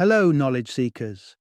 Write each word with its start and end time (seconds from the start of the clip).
Hello, 0.00 0.32
knowledge 0.32 0.70
seekers. 0.70 1.36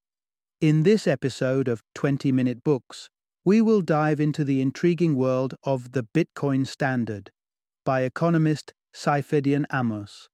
In 0.59 0.84
this 0.84 1.08
episode 1.08 1.70
of 1.70 1.82
20 1.96 2.33
Minute 2.33 2.62
Books, 2.62 3.09
we 3.46 3.62
will 3.62 3.79
dive 3.79 4.20
into 4.20 4.43
the 4.43 4.62
intriguing 4.62 5.16
world 5.16 5.55
of 5.63 5.93
the 5.93 6.05
Bitcoin 6.13 6.67
Standard 6.67 7.31
by 7.85 8.01
economist 8.01 8.73
Saifedean 8.93 9.63
Ammous. 9.71 10.27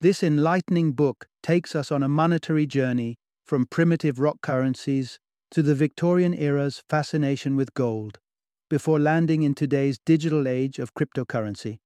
This 0.00 0.22
enlightening 0.22 0.92
book 0.92 1.26
takes 1.42 1.74
us 1.74 1.90
on 1.90 2.04
a 2.04 2.08
monetary 2.08 2.66
journey 2.66 3.16
from 3.44 3.66
primitive 3.66 4.20
rock 4.20 4.36
currencies 4.40 5.18
to 5.50 5.60
the 5.60 5.74
Victorian 5.74 6.34
era's 6.34 6.84
fascination 6.88 7.56
with 7.56 7.74
gold, 7.74 8.20
before 8.70 9.00
landing 9.00 9.42
in 9.42 9.56
today's 9.56 9.98
digital 10.06 10.46
age 10.46 10.78
of 10.78 10.94
cryptocurrency. 10.94 11.78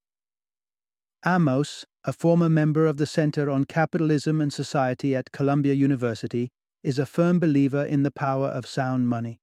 Ammous, 1.24 1.86
a 2.08 2.12
former 2.14 2.48
member 2.48 2.86
of 2.86 2.96
the 2.96 3.04
Center 3.04 3.50
on 3.50 3.66
Capitalism 3.66 4.40
and 4.40 4.50
Society 4.50 5.14
at 5.14 5.30
Columbia 5.30 5.74
University, 5.74 6.48
is 6.82 6.98
a 6.98 7.04
firm 7.04 7.38
believer 7.38 7.84
in 7.84 8.02
the 8.02 8.10
power 8.10 8.48
of 8.48 8.66
sound 8.66 9.06
money. 9.06 9.40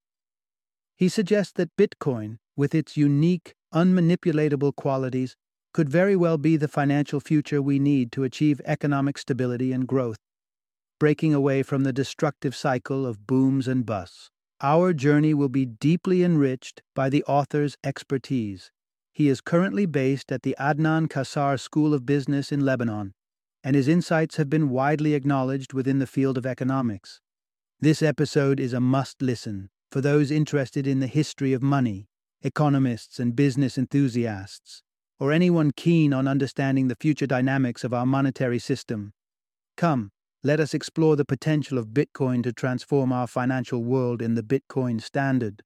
He 0.95 1.07
suggests 1.07 1.53
that 1.57 1.75
Bitcoin, 1.77 2.37
with 2.57 2.73
its 2.73 2.97
unique, 2.97 3.53
unmanipulatable 3.71 4.75
qualities, 4.75 5.35
could 5.75 5.89
very 5.89 6.15
well 6.15 6.39
be 6.39 6.57
the 6.57 6.67
financial 6.67 7.19
future 7.19 7.61
we 7.61 7.77
need 7.77 8.11
to 8.13 8.23
achieve 8.23 8.59
economic 8.65 9.19
stability 9.19 9.71
and 9.71 9.87
growth, 9.87 10.17
breaking 10.99 11.35
away 11.35 11.61
from 11.61 11.83
the 11.83 11.93
destructive 11.93 12.55
cycle 12.55 13.05
of 13.05 13.27
booms 13.27 13.67
and 13.67 13.85
busts. 13.85 14.31
Our 14.59 14.91
journey 14.91 15.35
will 15.35 15.49
be 15.49 15.67
deeply 15.67 16.23
enriched 16.23 16.81
by 16.95 17.11
the 17.11 17.23
author's 17.25 17.77
expertise. 17.83 18.71
He 19.15 19.29
is 19.29 19.39
currently 19.39 19.85
based 19.85 20.29
at 20.29 20.43
the 20.43 20.57
Adnan 20.59 21.07
Kassar 21.07 21.57
School 21.57 21.93
of 21.93 22.05
Business 22.05 22.51
in 22.51 22.65
Lebanon, 22.65 23.13
and 23.63 23.73
his 23.73 23.87
insights 23.87 24.35
have 24.35 24.49
been 24.49 24.67
widely 24.69 25.13
acknowledged 25.13 25.71
within 25.71 25.99
the 25.99 26.05
field 26.05 26.37
of 26.37 26.45
economics. 26.45 27.21
This 27.79 28.01
episode 28.01 28.59
is 28.59 28.73
a 28.73 28.81
must 28.81 29.21
listen 29.21 29.69
for 29.89 30.01
those 30.01 30.31
interested 30.31 30.85
in 30.85 30.99
the 30.99 31.07
history 31.07 31.53
of 31.53 31.63
money, 31.63 32.09
economists 32.41 33.17
and 33.17 33.37
business 33.37 33.77
enthusiasts, 33.77 34.83
or 35.17 35.31
anyone 35.31 35.71
keen 35.71 36.13
on 36.13 36.27
understanding 36.27 36.89
the 36.89 36.97
future 36.99 37.25
dynamics 37.25 37.85
of 37.85 37.93
our 37.93 38.05
monetary 38.05 38.59
system. 38.59 39.13
Come, 39.77 40.11
let 40.43 40.59
us 40.59 40.73
explore 40.73 41.15
the 41.15 41.23
potential 41.23 41.77
of 41.77 41.93
Bitcoin 41.93 42.43
to 42.43 42.51
transform 42.51 43.13
our 43.13 43.27
financial 43.27 43.81
world 43.81 44.21
in 44.21 44.35
the 44.35 44.43
Bitcoin 44.43 45.01
standard. 45.01 45.63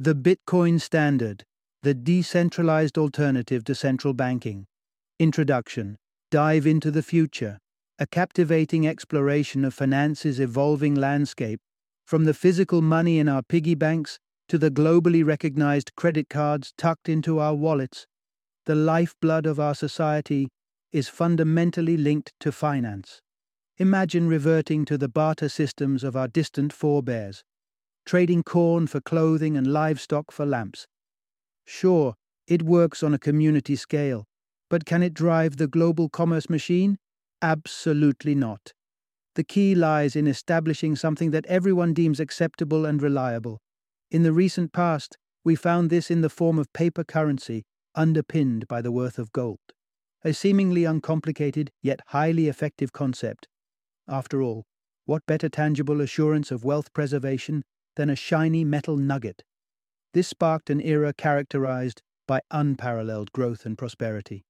The 0.00 0.14
Bitcoin 0.14 0.80
Standard, 0.80 1.42
the 1.82 1.92
decentralized 1.92 2.96
alternative 2.96 3.64
to 3.64 3.74
central 3.74 4.14
banking. 4.14 4.66
Introduction 5.18 5.96
Dive 6.30 6.68
into 6.68 6.92
the 6.92 7.02
future, 7.02 7.58
a 7.98 8.06
captivating 8.06 8.86
exploration 8.86 9.64
of 9.64 9.74
finance's 9.74 10.38
evolving 10.38 10.94
landscape, 10.94 11.58
from 12.06 12.26
the 12.26 12.32
physical 12.32 12.80
money 12.80 13.18
in 13.18 13.28
our 13.28 13.42
piggy 13.42 13.74
banks 13.74 14.20
to 14.46 14.56
the 14.56 14.70
globally 14.70 15.26
recognized 15.26 15.96
credit 15.96 16.28
cards 16.28 16.72
tucked 16.78 17.08
into 17.08 17.40
our 17.40 17.56
wallets. 17.56 18.06
The 18.66 18.76
lifeblood 18.76 19.46
of 19.46 19.58
our 19.58 19.74
society 19.74 20.46
is 20.92 21.08
fundamentally 21.08 21.96
linked 21.96 22.34
to 22.38 22.52
finance. 22.52 23.20
Imagine 23.78 24.28
reverting 24.28 24.84
to 24.84 24.96
the 24.96 25.08
barter 25.08 25.48
systems 25.48 26.04
of 26.04 26.14
our 26.14 26.28
distant 26.28 26.72
forebears, 26.72 27.42
trading 28.08 28.42
corn 28.42 28.86
for 28.86 29.02
clothing 29.02 29.54
and 29.54 29.66
livestock 29.66 30.32
for 30.32 30.46
lamps. 30.46 30.86
Sure, 31.66 32.14
it 32.46 32.62
works 32.62 33.02
on 33.02 33.12
a 33.12 33.18
community 33.18 33.76
scale, 33.76 34.24
but 34.70 34.86
can 34.86 35.02
it 35.02 35.12
drive 35.12 35.58
the 35.58 35.68
global 35.68 36.08
commerce 36.08 36.48
machine? 36.48 36.96
Absolutely 37.42 38.34
not. 38.34 38.72
The 39.34 39.44
key 39.44 39.74
lies 39.74 40.16
in 40.16 40.26
establishing 40.26 40.96
something 40.96 41.32
that 41.32 41.44
everyone 41.48 41.92
deems 41.92 42.18
acceptable 42.18 42.86
and 42.86 43.02
reliable. 43.02 43.60
In 44.10 44.22
the 44.22 44.32
recent 44.32 44.72
past, 44.72 45.18
we 45.44 45.54
found 45.54 45.90
this 45.90 46.10
in 46.10 46.22
the 46.22 46.30
form 46.30 46.58
of 46.58 46.72
paper 46.72 47.04
currency 47.04 47.66
underpinned 47.94 48.66
by 48.68 48.80
the 48.80 48.90
worth 48.90 49.18
of 49.18 49.32
gold. 49.32 49.58
A 50.24 50.32
seemingly 50.32 50.84
uncomplicated 50.84 51.70
yet 51.82 52.00
highly 52.06 52.48
effective 52.48 52.90
concept. 52.90 53.48
After 54.08 54.40
all, 54.40 54.64
what 55.04 55.26
better 55.26 55.50
tangible 55.50 56.00
assurance 56.00 56.50
of 56.50 56.64
wealth 56.64 56.90
preservation 56.94 57.64
than 57.98 58.08
a 58.08 58.16
shiny 58.16 58.64
metal 58.64 58.96
nugget? 58.96 59.42
This 60.14 60.28
sparked 60.28 60.70
an 60.70 60.80
era 60.80 61.12
characterized 61.12 62.00
by 62.28 62.40
unparalleled 62.50 63.32
growth 63.32 63.66
and 63.66 63.76
prosperity. 63.76 64.44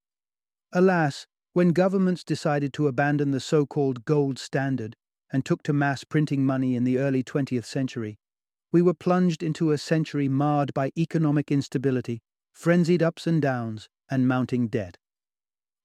Alas, 0.73 1.27
when 1.55 1.71
governments 1.71 2.23
decided 2.23 2.75
to 2.75 2.89
abandon 2.89 3.31
the 3.31 3.41
so 3.41 3.65
called 3.65 4.05
gold 4.05 4.39
standard 4.39 4.95
and 5.33 5.47
took 5.47 5.63
to 5.63 5.73
mass 5.73 6.05
printing 6.05 6.45
money 6.45 6.77
in 6.77 6.85
the 6.85 6.99
early 6.99 7.25
20th 7.25 7.65
century, 7.65 8.19
we 8.71 8.83
were 8.83 8.93
plunged 8.93 9.43
into 9.43 9.73
a 9.73 9.79
century 9.79 10.29
marred 10.29 10.75
by 10.75 10.93
economic 10.97 11.51
instability, 11.51 12.21
frenzied 12.53 13.03
ups 13.03 13.27
and 13.27 13.41
downs, 13.41 13.89
and 14.11 14.29
mounting 14.29 14.69
debt. 14.69 14.99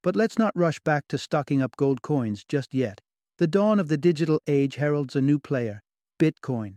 But 0.01 0.17
let's 0.17 0.37
not 0.37 0.51
rush 0.53 0.81
back 0.81 1.05
to 1.07 1.17
stocking 1.17 1.61
up 1.61 1.77
gold 1.77 2.01
coins 2.01 2.43
just 2.43 2.73
yet. 2.73 2.99
The 3.37 3.47
dawn 3.47 3.79
of 3.79 3.87
the 3.87 3.97
digital 3.97 4.41
age 4.47 4.75
heralds 4.75 5.15
a 5.15 5.21
new 5.21 5.39
player, 5.39 5.81
Bitcoin, 6.19 6.75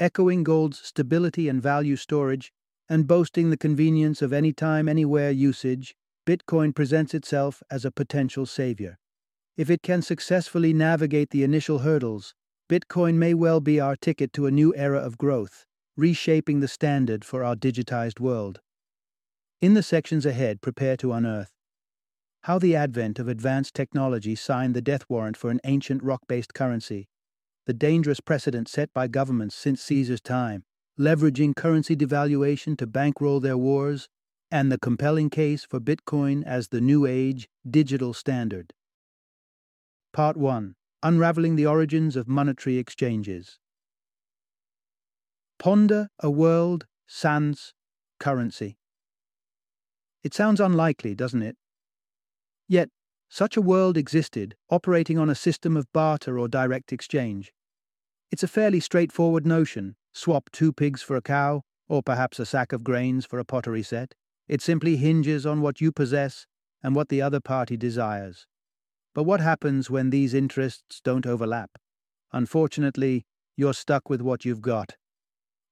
echoing 0.00 0.42
gold's 0.42 0.78
stability 0.78 1.48
and 1.48 1.62
value 1.62 1.96
storage, 1.96 2.52
and 2.88 3.06
boasting 3.06 3.50
the 3.50 3.56
convenience 3.56 4.22
of 4.22 4.32
anytime, 4.32 4.88
anywhere 4.88 5.30
usage 5.30 5.94
Bitcoin 6.26 6.74
presents 6.74 7.12
itself 7.12 7.62
as 7.70 7.84
a 7.84 7.90
potential 7.90 8.46
savior. 8.46 8.98
If 9.56 9.68
it 9.68 9.82
can 9.82 10.00
successfully 10.00 10.72
navigate 10.72 11.30
the 11.30 11.44
initial 11.44 11.80
hurdles, 11.80 12.34
Bitcoin 12.68 13.14
may 13.16 13.34
well 13.34 13.60
be 13.60 13.78
our 13.78 13.94
ticket 13.94 14.32
to 14.32 14.46
a 14.46 14.50
new 14.50 14.74
era 14.74 14.98
of 14.98 15.18
growth, 15.18 15.66
reshaping 15.96 16.60
the 16.60 16.68
standard 16.68 17.24
for 17.24 17.44
our 17.44 17.54
digitized 17.54 18.20
world. 18.20 18.60
In 19.60 19.74
the 19.74 19.82
sections 19.82 20.24
ahead, 20.24 20.62
prepare 20.62 20.96
to 20.98 21.12
unearth 21.12 21.50
how 22.44 22.58
the 22.58 22.76
advent 22.76 23.18
of 23.18 23.26
advanced 23.26 23.74
technology 23.74 24.34
signed 24.34 24.74
the 24.74 24.82
death 24.82 25.06
warrant 25.08 25.34
for 25.34 25.50
an 25.50 25.60
ancient 25.64 26.02
rock 26.02 26.20
based 26.28 26.52
currency, 26.52 27.08
the 27.66 27.72
dangerous 27.72 28.20
precedent 28.20 28.68
set 28.68 28.92
by 28.92 29.08
governments 29.08 29.54
since 29.54 29.82
Caesar's 29.82 30.20
time, 30.20 30.64
leveraging 30.98 31.56
currency 31.56 31.96
devaluation 31.96 32.76
to 32.78 32.86
bankroll 32.86 33.40
their 33.40 33.56
wars, 33.56 34.08
and 34.50 34.70
the 34.70 34.78
compelling 34.78 35.30
case 35.30 35.64
for 35.64 35.80
Bitcoin 35.80 36.44
as 36.44 36.68
the 36.68 36.80
new 36.80 37.06
age 37.06 37.48
digital 37.68 38.14
standard. 38.14 38.72
Part 40.12 40.36
1 40.36 40.74
Unraveling 41.02 41.56
the 41.56 41.66
Origins 41.66 42.16
of 42.16 42.28
Monetary 42.28 42.78
Exchanges. 42.78 43.58
Ponder 45.58 46.08
a 46.20 46.30
world 46.30 46.86
sans 47.06 47.74
currency. 48.18 48.78
It 50.22 50.32
sounds 50.32 50.60
unlikely, 50.60 51.14
doesn't 51.14 51.42
it? 51.42 51.56
Yet, 52.68 52.88
such 53.34 53.56
a 53.56 53.60
world 53.60 53.96
existed, 53.96 54.54
operating 54.70 55.18
on 55.18 55.28
a 55.28 55.34
system 55.34 55.76
of 55.76 55.92
barter 55.92 56.38
or 56.38 56.46
direct 56.46 56.92
exchange. 56.92 57.52
It's 58.30 58.44
a 58.44 58.48
fairly 58.48 58.78
straightforward 58.78 59.44
notion 59.44 59.96
swap 60.12 60.48
two 60.52 60.72
pigs 60.72 61.02
for 61.02 61.16
a 61.16 61.20
cow, 61.20 61.62
or 61.88 62.00
perhaps 62.00 62.38
a 62.38 62.46
sack 62.46 62.72
of 62.72 62.84
grains 62.84 63.26
for 63.26 63.40
a 63.40 63.44
pottery 63.44 63.82
set. 63.82 64.14
It 64.46 64.62
simply 64.62 64.94
hinges 64.94 65.44
on 65.44 65.60
what 65.60 65.80
you 65.80 65.90
possess 65.90 66.46
and 66.80 66.94
what 66.94 67.08
the 67.08 67.20
other 67.20 67.40
party 67.40 67.76
desires. 67.76 68.46
But 69.16 69.24
what 69.24 69.40
happens 69.40 69.90
when 69.90 70.10
these 70.10 70.32
interests 70.32 71.00
don't 71.02 71.26
overlap? 71.26 71.72
Unfortunately, 72.32 73.26
you're 73.56 73.74
stuck 73.74 74.08
with 74.08 74.20
what 74.20 74.44
you've 74.44 74.62
got. 74.62 74.94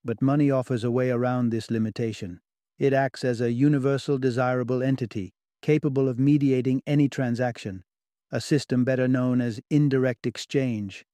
But 0.05 0.21
money 0.21 0.51
offers 0.51 0.83
a 0.83 0.91
way 0.91 1.11
around 1.11 1.51
this 1.51 1.71
limitation. 1.71 2.41
It 2.81 2.93
acts 2.93 3.23
as 3.23 3.41
a 3.41 3.53
universal 3.53 4.19
desirable 4.19 4.83
entity, 4.83 5.33
capable 5.63 6.09
of 6.09 6.19
mediating 6.19 6.83
any 6.87 7.09
transaction, 7.09 7.85
a 8.31 8.41
system 8.41 8.85
better 8.85 9.09
known 9.09 9.41
as 9.41 9.61
indirect 9.71 10.27
exchange. 10.27 11.07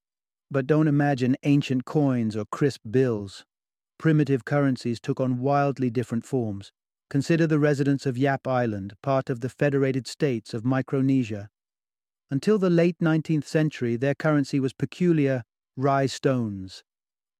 But 0.50 0.66
don't 0.66 0.88
imagine 0.88 1.36
ancient 1.44 1.84
coins 1.84 2.36
or 2.36 2.44
crisp 2.46 2.80
bills. 2.90 3.44
Primitive 3.98 4.44
currencies 4.44 4.98
took 4.98 5.20
on 5.20 5.38
wildly 5.38 5.90
different 5.90 6.24
forms, 6.24 6.72
Consider 7.10 7.46
the 7.46 7.58
residents 7.58 8.04
of 8.04 8.18
Yap 8.18 8.46
Island, 8.46 8.92
part 9.02 9.30
of 9.30 9.40
the 9.40 9.48
Federated 9.48 10.06
States 10.06 10.52
of 10.52 10.62
Micronesia. 10.62 11.48
Until 12.30 12.58
the 12.58 12.68
late 12.68 12.98
19th 12.98 13.46
century, 13.46 13.96
their 13.96 14.14
currency 14.14 14.60
was 14.60 14.74
peculiar 14.74 15.44
Rai 15.74 16.06
stones. 16.06 16.84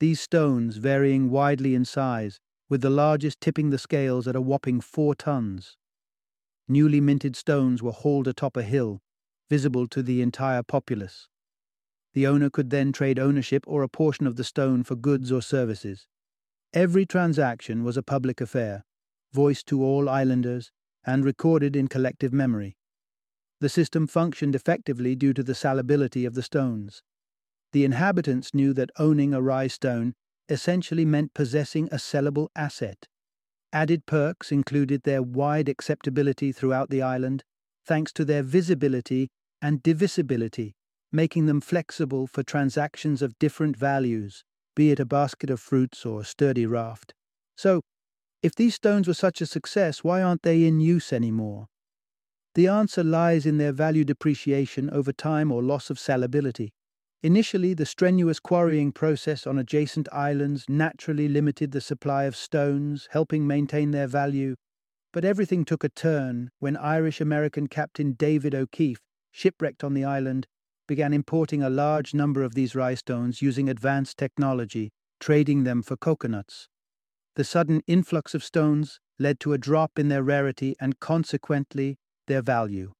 These 0.00 0.22
stones, 0.22 0.78
varying 0.78 1.28
widely 1.28 1.75
in 1.75 1.84
size, 1.84 2.40
with 2.70 2.81
the 2.81 2.88
largest 2.88 3.43
tipping 3.43 3.69
the 3.69 3.76
scales 3.76 4.26
at 4.26 4.37
a 4.37 4.40
whopping 4.40 4.81
four 4.81 5.14
tons. 5.14 5.76
Newly 6.69 7.00
minted 7.00 7.35
stones 7.35 7.82
were 7.82 7.93
hauled 7.93 8.29
atop 8.29 8.56
a 8.56 8.62
hill, 8.62 9.00
visible 9.49 9.87
to 9.88 10.03
the 10.03 10.20
entire 10.20 10.62
populace. 10.62 11.29
The 12.12 12.26
owner 12.26 12.50
could 12.50 12.70
then 12.70 12.93
trade 12.93 13.19
ownership 13.19 13.65
or 13.67 13.82
a 13.82 13.88
portion 13.88 14.26
of 14.26 14.37
the 14.37 14.44
stone 14.44 14.82
for 14.82 14.94
goods 14.97 15.32
or 15.32 15.41
services. 15.41 16.06
Every 16.75 17.06
transaction 17.06 17.85
was 17.85 17.97
a 17.97 18.03
public 18.03 18.41
affair, 18.41 18.85
voiced 19.32 19.67
to 19.69 19.82
all 19.82 20.09
islanders, 20.09 20.70
and 21.05 21.25
recorded 21.25 21.75
in 21.75 21.88
collective 21.88 22.32
memory. 22.32 22.76
The 23.61 23.69
system 23.69 24.06
functioned 24.06 24.55
effectively 24.55 25.17
due 25.17 25.32
to 25.32 25.43
the 25.43 25.55
salability 25.55 26.26
of 26.26 26.35
the 26.35 26.43
stones. 26.43 27.03
The 27.73 27.85
inhabitants 27.85 28.53
knew 28.55 28.73
that 28.75 28.91
owning 28.99 29.32
a 29.32 29.43
Rai 29.43 29.69
stone 29.69 30.15
essentially 30.49 31.05
meant 31.05 31.35
possessing 31.35 31.88
a 31.91 31.97
sellable 31.97 32.49
asset. 32.55 33.09
Added 33.73 34.06
perks 34.06 34.50
included 34.50 35.03
their 35.03 35.23
wide 35.23 35.69
acceptability 35.69 36.53
throughout 36.53 36.88
the 36.88 37.03
island, 37.03 37.44
thanks 37.85 38.12
to 38.15 38.25
their 38.25 38.43
visibility 38.43 39.29
and 39.61 39.82
divisibility, 39.82 40.75
making 41.12 41.47
them 41.47 41.61
flexible 41.61 42.26
for 42.26 42.43
transactions 42.43 43.20
of 43.20 43.38
different 43.38 43.76
values, 43.76 44.43
be 44.75 44.91
it 44.91 45.00
a 45.00 45.05
basket 45.05 45.50
of 45.50 45.61
fruits 45.61 46.06
or 46.06 46.20
a 46.20 46.25
sturdy 46.25 46.65
raft. 46.65 47.12
So, 47.56 47.82
if 48.43 48.55
these 48.55 48.75
stones 48.75 49.09
were 49.09 49.15
such 49.15 49.41
a 49.41 49.47
success, 49.47 50.05
why 50.05 50.23
aren't 50.23 50.43
they 50.43 50.65
in 50.65 50.81
use 50.81 51.12
anymore? 51.12 51.67
The 52.55 52.69
answer 52.69 53.05
lies 53.05 53.47
in 53.47 53.59
their 53.59 53.73
value 53.73 54.05
depreciation 54.05 54.88
over 54.91 55.12
time 55.12 55.53
or 55.53 55.62
loss 55.62 55.91
of 55.91 55.99
salability. 55.99 56.70
Initially, 57.23 57.75
the 57.75 57.85
strenuous 57.85 58.38
quarrying 58.38 58.93
process 58.93 59.44
on 59.44 59.59
adjacent 59.59 60.09
islands 60.12 60.67
naturally 60.69 61.26
limited 61.26 61.73
the 61.73 61.81
supply 61.81 62.25
of 62.25 62.37
stones, 62.37 63.09
helping 63.11 63.44
maintain 63.44 63.91
their 63.91 64.06
value. 64.06 64.55
But 65.12 65.25
everything 65.25 65.65
took 65.65 65.82
a 65.82 65.88
turn 65.88 66.50
when 66.61 66.76
Irish 66.76 67.20
American 67.20 67.67
Captain 67.67 68.12
David 68.12 68.55
O'Keefe, 68.55 69.00
shipwrecked 69.32 69.82
on 69.82 69.94
the 69.94 70.05
island, 70.05 70.47
began 70.87 71.12
importing 71.12 71.61
a 71.61 71.69
large 71.69 72.15
number 72.15 72.44
of 72.44 72.55
these 72.55 72.76
Rai 72.76 72.97
using 73.41 73.69
advanced 73.69 74.17
technology, 74.17 74.93
trading 75.19 75.65
them 75.65 75.82
for 75.82 75.97
coconuts. 75.97 76.69
The 77.35 77.44
sudden 77.44 77.82
influx 77.88 78.32
of 78.32 78.44
stones 78.44 79.00
led 79.19 79.41
to 79.41 79.53
a 79.53 79.59
drop 79.59 79.99
in 79.99 80.09
their 80.09 80.23
rarity 80.23 80.76
and 80.81 81.00
consequently 81.00 81.99
their 82.29 82.43
value. 82.43 82.93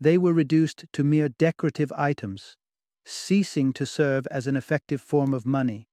They 0.00 0.16
were 0.16 0.32
reduced 0.32 0.84
to 0.92 1.04
mere 1.04 1.28
decorative 1.28 1.92
items, 1.96 2.56
ceasing 3.04 3.72
to 3.72 3.86
serve 3.86 4.26
as 4.30 4.46
an 4.46 4.56
effective 4.56 5.00
form 5.00 5.34
of 5.34 5.46
money. 5.46 5.88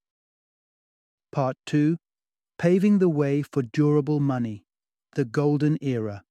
Part 1.32 1.58
2 1.66 1.98
Paving 2.58 3.00
the 3.00 3.10
Way 3.10 3.42
for 3.42 3.62
Durable 3.62 4.20
Money 4.20 4.66
The 5.16 5.26
Golden 5.26 5.78
Era. 5.82 6.24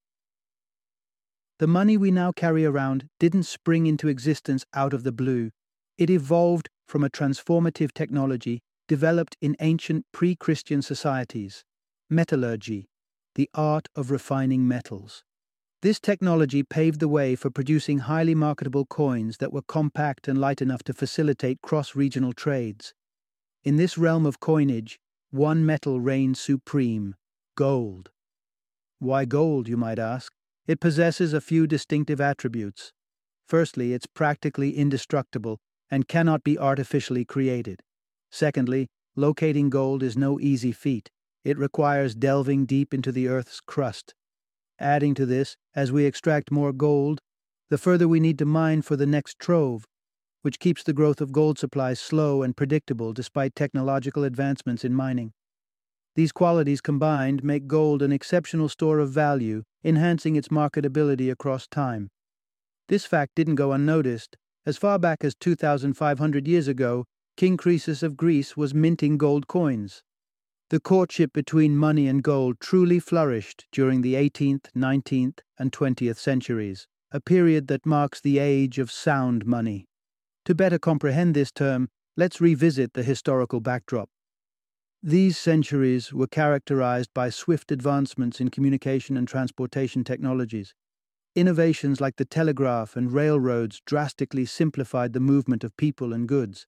The 1.59 1.67
money 1.67 1.97
we 1.97 2.11
now 2.11 2.33
carry 2.33 2.65
around 2.65 3.09
didn't 3.19 3.45
spring 3.45 3.87
into 3.87 4.09
existence 4.09 4.65
out 4.75 4.93
of 4.93 5.05
the 5.05 5.13
blue. 5.13 5.51
It 5.97 6.11
evolved 6.11 6.69
from 6.87 7.03
a 7.03 7.11
transformative 7.11 7.93
technology 7.93 8.61
developed 8.89 9.37
in 9.41 9.57
ancient 9.61 10.05
pre 10.13 10.37
Christian 10.37 10.83
societies 10.83 11.65
metallurgy, 12.09 12.89
the 13.35 13.51
art 13.55 13.89
of 13.97 14.11
refining 14.11 14.67
metals. 14.69 15.25
This 15.87 16.01
technology 16.01 16.65
paved 16.65 16.99
the 16.99 17.07
way 17.07 17.37
for 17.37 17.49
producing 17.49 18.01
highly 18.01 18.35
marketable 18.35 18.87
coins 18.87 19.37
that 19.37 19.53
were 19.53 19.63
compact 19.63 20.27
and 20.27 20.37
light 20.37 20.61
enough 20.61 20.83
to 20.83 20.93
facilitate 20.93 21.63
cross 21.63 21.95
regional 21.95 22.33
trades. 22.33 22.93
In 23.63 23.77
this 23.77 23.97
realm 23.97 24.27
of 24.27 24.41
coinage, 24.41 24.99
one 25.31 25.65
metal 25.65 26.01
reigned 26.01 26.39
supreme 26.39 27.15
gold. 27.55 28.11
Why 28.99 29.27
gold, 29.27 29.69
you 29.69 29.77
might 29.77 30.01
ask? 30.01 30.33
It 30.67 30.81
possesses 30.81 31.33
a 31.33 31.41
few 31.41 31.69
distinctive 31.69 32.21
attributes. 32.21 32.93
Firstly, 33.47 33.93
it's 33.93 34.07
practically 34.07 34.77
indestructible 34.77 35.61
and 35.89 36.09
cannot 36.09 36.43
be 36.43 36.59
artificially 36.59 37.25
created. 37.25 37.79
Secondly, 38.33 38.89
locating 39.15 39.71
gold 39.71 40.03
is 40.03 40.17
no 40.17 40.41
easy 40.41 40.73
feat. 40.73 41.13
It 41.45 41.57
requires 41.57 42.17
delving 42.17 42.67
deep 42.67 42.93
into 42.93 43.13
the 43.13 43.29
Earth's 43.29 43.61
crust. 43.61 44.15
Adding 44.79 45.15
to 45.15 45.27
this, 45.27 45.57
as 45.75 45.91
we 45.91 46.05
extract 46.05 46.51
more 46.51 46.73
gold, 46.73 47.21
the 47.71 47.79
further 47.79 48.07
we 48.07 48.21
need 48.21 48.39
to 48.39 48.45
mine 48.45 48.83
for 48.83 48.97
the 48.97 49.07
next 49.07 49.39
trove, 49.39 49.85
which 50.43 50.59
keeps 50.59 50.83
the 50.83 50.93
growth 50.93 51.21
of 51.21 51.33
gold 51.33 51.59
supplies 51.59 51.99
slow 51.99 52.43
and 52.43 52.57
predictable 52.57 53.13
despite 53.13 53.55
technological 53.55 54.23
advancements 54.23 54.85
in 54.85 54.95
mining. 54.95 55.33
These 56.15 56.33
qualities 56.33 56.81
combined 56.81 57.43
make 57.43 57.67
gold 57.67 58.01
an 58.01 58.13
exceptional 58.13 58.69
store 58.69 58.99
of 58.99 59.11
value, 59.11 59.65
enhancing 59.85 60.37
its 60.37 60.49
marketability 60.49 61.31
across 61.31 61.67
time. 61.67 62.09
This 62.89 63.05
fact 63.05 63.33
didn't 63.35 63.57
go 63.57 63.73
unnoticed. 63.73 64.37
As 64.65 64.77
far 64.77 64.99
back 64.99 65.25
as 65.25 65.35
2,500 65.35 66.47
years 66.47 66.69
ago, 66.69 67.05
King 67.37 67.57
Croesus 67.57 68.03
of 68.03 68.17
Greece 68.17 68.57
was 68.57 68.75
minting 68.75 69.19
gold 69.19 69.47
coins. 69.47 70.03
The 70.69 70.81
courtship 70.81 71.33
between 71.33 71.77
money 71.77 72.09
and 72.09 72.25
gold 72.25 72.59
truly 72.59 72.99
flourished 72.99 73.67
during 73.71 74.03
the 74.03 74.15
18th, 74.15 74.73
19th, 74.77 75.39
and 75.61 75.71
20th 75.71 76.17
centuries, 76.17 76.89
a 77.13 77.21
period 77.21 77.69
that 77.69 77.87
marks 77.87 78.21
the 78.21 78.41
age 78.41 78.81
of 78.81 78.91
sound 78.91 79.47
money. 79.47 79.87
To 80.45 80.57
better 80.57 80.81
comprehend 80.81 81.37
this 81.37 81.53
term, 81.53 81.89
let's 82.17 82.41
revisit 82.41 82.95
the 82.95 83.05
historical 83.05 83.61
backdrop. 83.61 84.09
These 85.01 85.39
centuries 85.39 86.13
were 86.13 86.27
characterized 86.27 87.11
by 87.15 87.31
swift 87.31 87.71
advancements 87.71 88.41
in 88.41 88.49
communication 88.49 89.17
and 89.17 89.29
transportation 89.29 90.03
technologies. 90.03 90.75
Innovations 91.37 92.01
like 92.01 92.17
the 92.17 92.25
telegraph 92.25 92.97
and 92.97 93.13
railroads 93.13 93.81
drastically 93.87 94.47
simplified 94.47 95.13
the 95.13 95.21
movement 95.21 95.63
of 95.63 95.77
people 95.77 96.13
and 96.13 96.27
goods. 96.27 96.67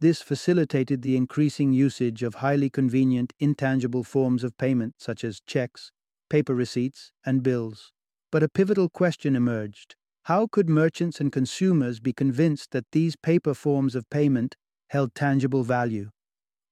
This 0.00 0.22
facilitated 0.22 1.02
the 1.02 1.14
increasing 1.14 1.74
usage 1.74 2.22
of 2.22 2.36
highly 2.36 2.70
convenient, 2.70 3.34
intangible 3.38 4.02
forms 4.02 4.42
of 4.42 4.56
payment 4.56 4.94
such 4.96 5.24
as 5.24 5.42
checks, 5.46 5.92
paper 6.30 6.54
receipts, 6.54 7.12
and 7.26 7.42
bills. 7.42 7.92
But 8.32 8.42
a 8.42 8.48
pivotal 8.48 8.88
question 8.88 9.36
emerged. 9.36 9.96
How 10.24 10.46
could 10.46 10.70
merchants 10.70 11.20
and 11.20 11.30
consumers 11.30 12.00
be 12.00 12.14
convinced 12.14 12.70
that 12.70 12.86
these 12.92 13.14
paper 13.14 13.52
forms 13.52 13.94
of 13.94 14.08
payment 14.08 14.56
held 14.88 15.14
tangible 15.14 15.64
value? 15.64 16.10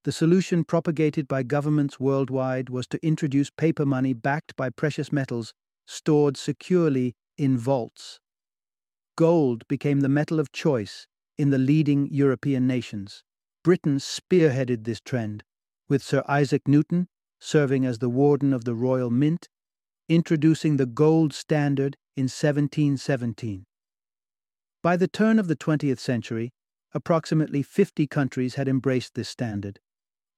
The 0.04 0.12
solution 0.12 0.64
propagated 0.64 1.28
by 1.28 1.42
governments 1.42 2.00
worldwide 2.00 2.70
was 2.70 2.86
to 2.86 3.06
introduce 3.06 3.50
paper 3.50 3.84
money 3.84 4.14
backed 4.14 4.56
by 4.56 4.70
precious 4.70 5.12
metals 5.12 5.52
stored 5.86 6.38
securely 6.38 7.14
in 7.36 7.58
vaults. 7.58 8.20
Gold 9.16 9.68
became 9.68 10.00
the 10.00 10.08
metal 10.08 10.40
of 10.40 10.50
choice 10.50 11.06
in 11.38 11.50
the 11.50 11.58
leading 11.58 12.08
European 12.10 12.66
nations. 12.66 13.22
Britain 13.62 13.98
spearheaded 13.98 14.84
this 14.84 15.00
trend, 15.00 15.44
with 15.88 16.02
Sir 16.02 16.22
Isaac 16.28 16.66
Newton 16.66 17.08
serving 17.40 17.86
as 17.86 17.98
the 17.98 18.08
warden 18.08 18.52
of 18.52 18.64
the 18.64 18.74
Royal 18.74 19.10
Mint, 19.10 19.48
introducing 20.08 20.76
the 20.76 20.86
gold 20.86 21.32
standard 21.32 21.96
in 22.16 22.24
1717. 22.24 23.64
By 24.82 24.96
the 24.96 25.08
turn 25.08 25.38
of 25.38 25.48
the 25.48 25.56
20th 25.56 25.98
century, 25.98 26.50
approximately 26.94 27.62
50 27.62 28.06
countries 28.06 28.54
had 28.54 28.68
embraced 28.68 29.14
this 29.14 29.28
standard. 29.28 29.80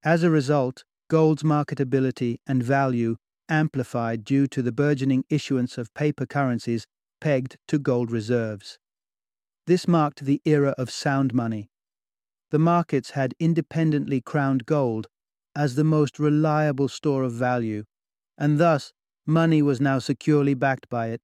As 0.03 0.23
a 0.23 0.31
result, 0.31 0.85
gold's 1.09 1.43
marketability 1.43 2.39
and 2.47 2.63
value 2.63 3.17
amplified 3.49 4.25
due 4.25 4.47
to 4.47 4.63
the 4.63 4.73
burgeoning 4.73 5.25
issuance 5.29 5.79
of 5.79 5.93
paper 5.95 6.27
currencies 6.27 6.87
pegged 7.21 7.57
to 7.69 7.79
gold 7.79 8.11
reserves. 8.11 8.79
This 9.71 9.87
marked 9.87 10.25
the 10.25 10.43
era 10.45 10.75
of 10.79 10.91
sound 10.91 11.33
money. 11.33 11.71
The 12.51 12.59
markets 12.59 13.11
had 13.11 13.37
independently 13.39 14.21
crowned 14.21 14.67
gold 14.67 15.07
as 15.55 15.77
the 15.77 15.85
most 15.85 16.19
reliable 16.19 16.89
store 16.89 17.23
of 17.23 17.35
value, 17.35 17.85
and 18.37 18.59
thus 18.59 18.93
money 19.27 19.63
was 19.63 19.81
now 19.81 20.01
securely 20.01 20.55
backed 20.55 20.89
by 20.89 21.11
it. 21.11 21.21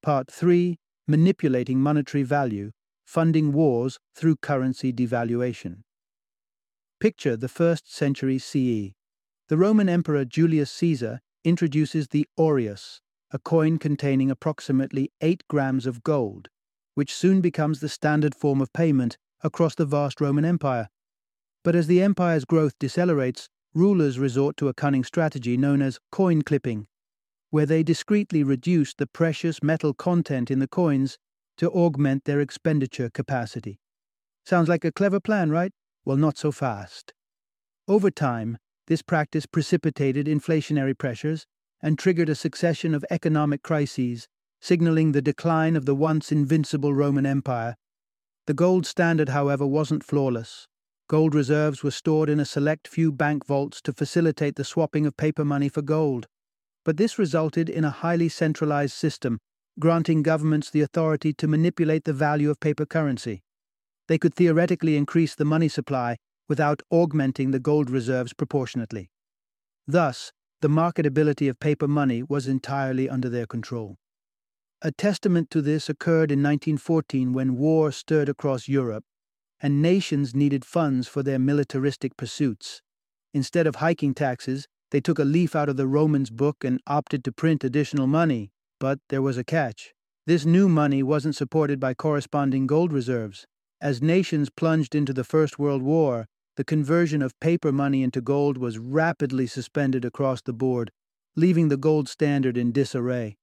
Part 0.00 0.30
3 0.30 0.78
Manipulating 1.08 1.80
Monetary 1.80 2.22
Value 2.22 2.70
Funding 3.04 3.50
Wars 3.50 3.98
Through 4.14 4.36
Currency 4.36 4.92
Devaluation. 4.92 5.78
Picture 7.00 7.36
the 7.36 7.48
1st 7.48 7.88
century 7.88 8.38
CE. 8.38 8.94
The 9.48 9.56
Roman 9.56 9.88
Emperor 9.88 10.24
Julius 10.24 10.70
Caesar 10.70 11.18
introduces 11.42 12.06
the 12.06 12.28
aureus, 12.38 13.00
a 13.32 13.40
coin 13.40 13.78
containing 13.78 14.30
approximately 14.30 15.10
8 15.20 15.42
grams 15.48 15.84
of 15.84 16.04
gold 16.04 16.48
which 16.98 17.14
soon 17.14 17.40
becomes 17.40 17.78
the 17.78 17.88
standard 17.88 18.34
form 18.34 18.60
of 18.60 18.72
payment 18.72 19.16
across 19.44 19.76
the 19.76 19.86
vast 19.86 20.20
Roman 20.20 20.44
Empire. 20.44 20.88
But 21.62 21.76
as 21.76 21.86
the 21.86 22.02
empire's 22.02 22.44
growth 22.44 22.76
decelerates, 22.80 23.48
rulers 23.72 24.18
resort 24.18 24.56
to 24.56 24.66
a 24.66 24.74
cunning 24.74 25.04
strategy 25.04 25.56
known 25.56 25.80
as 25.80 26.00
coin 26.10 26.42
clipping, 26.42 26.88
where 27.50 27.66
they 27.66 27.84
discreetly 27.84 28.42
reduce 28.42 28.94
the 28.94 29.06
precious 29.06 29.62
metal 29.62 29.94
content 29.94 30.50
in 30.50 30.58
the 30.58 30.66
coins 30.66 31.18
to 31.58 31.70
augment 31.70 32.24
their 32.24 32.40
expenditure 32.40 33.10
capacity. 33.10 33.78
Sounds 34.44 34.68
like 34.68 34.84
a 34.84 34.90
clever 34.90 35.20
plan, 35.20 35.50
right? 35.50 35.70
Well, 36.04 36.16
not 36.16 36.36
so 36.36 36.50
fast. 36.50 37.12
Over 37.86 38.10
time, 38.10 38.58
this 38.88 39.02
practice 39.02 39.46
precipitated 39.46 40.26
inflationary 40.26 40.98
pressures 40.98 41.46
and 41.80 41.96
triggered 41.96 42.28
a 42.28 42.34
succession 42.34 42.92
of 42.92 43.04
economic 43.08 43.62
crises 43.62 44.26
signaling 44.60 45.12
the 45.12 45.22
decline 45.22 45.76
of 45.76 45.86
the 45.86 45.94
once 45.94 46.32
invincible 46.32 46.94
Roman 46.94 47.26
Empire. 47.26 47.76
The 48.46 48.54
gold 48.54 48.86
standard, 48.86 49.28
however, 49.28 49.66
wasn't 49.66 50.04
flawless. 50.04 50.66
Gold 51.08 51.34
reserves 51.34 51.82
were 51.82 51.90
stored 51.90 52.28
in 52.28 52.40
a 52.40 52.44
select 52.44 52.86
few 52.86 53.12
bank 53.12 53.46
vaults 53.46 53.80
to 53.82 53.92
facilitate 53.92 54.56
the 54.56 54.64
swapping 54.64 55.06
of 55.06 55.16
paper 55.16 55.44
money 55.44 55.68
for 55.68 55.82
gold. 55.82 56.26
But 56.84 56.96
this 56.96 57.18
resulted 57.18 57.68
in 57.68 57.84
a 57.84 57.90
highly 57.90 58.28
centralized 58.28 58.94
system, 58.94 59.38
granting 59.78 60.22
governments 60.22 60.70
the 60.70 60.80
authority 60.80 61.32
to 61.34 61.48
manipulate 61.48 62.04
the 62.04 62.12
value 62.12 62.50
of 62.50 62.60
paper 62.60 62.84
currency. 62.84 63.42
They 64.06 64.18
could 64.18 64.34
theoretically 64.34 64.96
increase 64.96 65.34
the 65.34 65.44
money 65.44 65.68
supply 65.68 66.16
without 66.48 66.82
augmenting 66.90 67.50
the 67.50 67.60
gold 67.60 67.90
reserves 67.90 68.32
proportionately. 68.32 69.10
Thus, 69.86 70.32
the 70.60 70.68
marketability 70.68 71.48
of 71.48 71.60
paper 71.60 71.86
money 71.86 72.22
was 72.22 72.48
entirely 72.48 73.08
under 73.08 73.28
their 73.28 73.46
control. 73.46 73.96
A 74.80 74.92
testament 74.92 75.50
to 75.50 75.60
this 75.60 75.88
occurred 75.88 76.30
in 76.30 76.40
1914 76.40 77.32
when 77.32 77.56
war 77.56 77.90
stirred 77.90 78.28
across 78.28 78.68
Europe 78.68 79.04
and 79.60 79.82
nations 79.82 80.36
needed 80.36 80.64
funds 80.64 81.08
for 81.08 81.22
their 81.22 81.38
militaristic 81.38 82.16
pursuits. 82.16 82.80
Instead 83.34 83.66
of 83.66 83.76
hiking 83.76 84.14
taxes, 84.14 84.68
they 84.90 85.00
took 85.00 85.18
a 85.18 85.24
leaf 85.24 85.56
out 85.56 85.68
of 85.68 85.76
the 85.76 85.86
Romans' 85.86 86.30
book 86.30 86.64
and 86.64 86.80
opted 86.86 87.24
to 87.24 87.32
print 87.32 87.64
additional 87.64 88.06
money. 88.06 88.52
But 88.78 89.00
there 89.08 89.22
was 89.22 89.36
a 89.36 89.44
catch. 89.44 89.94
This 90.26 90.44
new 90.44 90.68
money 90.68 91.02
wasn't 91.02 91.34
supported 91.34 91.80
by 91.80 91.94
corresponding 91.94 92.66
gold 92.66 92.92
reserves. 92.92 93.46
As 93.80 94.00
nations 94.00 94.50
plunged 94.50 94.94
into 94.94 95.12
the 95.12 95.24
First 95.24 95.58
World 95.58 95.82
War, 95.82 96.26
the 96.56 96.64
conversion 96.64 97.22
of 97.22 97.38
paper 97.40 97.72
money 97.72 98.02
into 98.02 98.20
gold 98.20 98.58
was 98.58 98.78
rapidly 98.78 99.46
suspended 99.46 100.04
across 100.04 100.40
the 100.42 100.52
board, 100.52 100.92
leaving 101.34 101.68
the 101.68 101.76
gold 101.76 102.08
standard 102.08 102.56
in 102.56 102.70
disarray. 102.70 103.37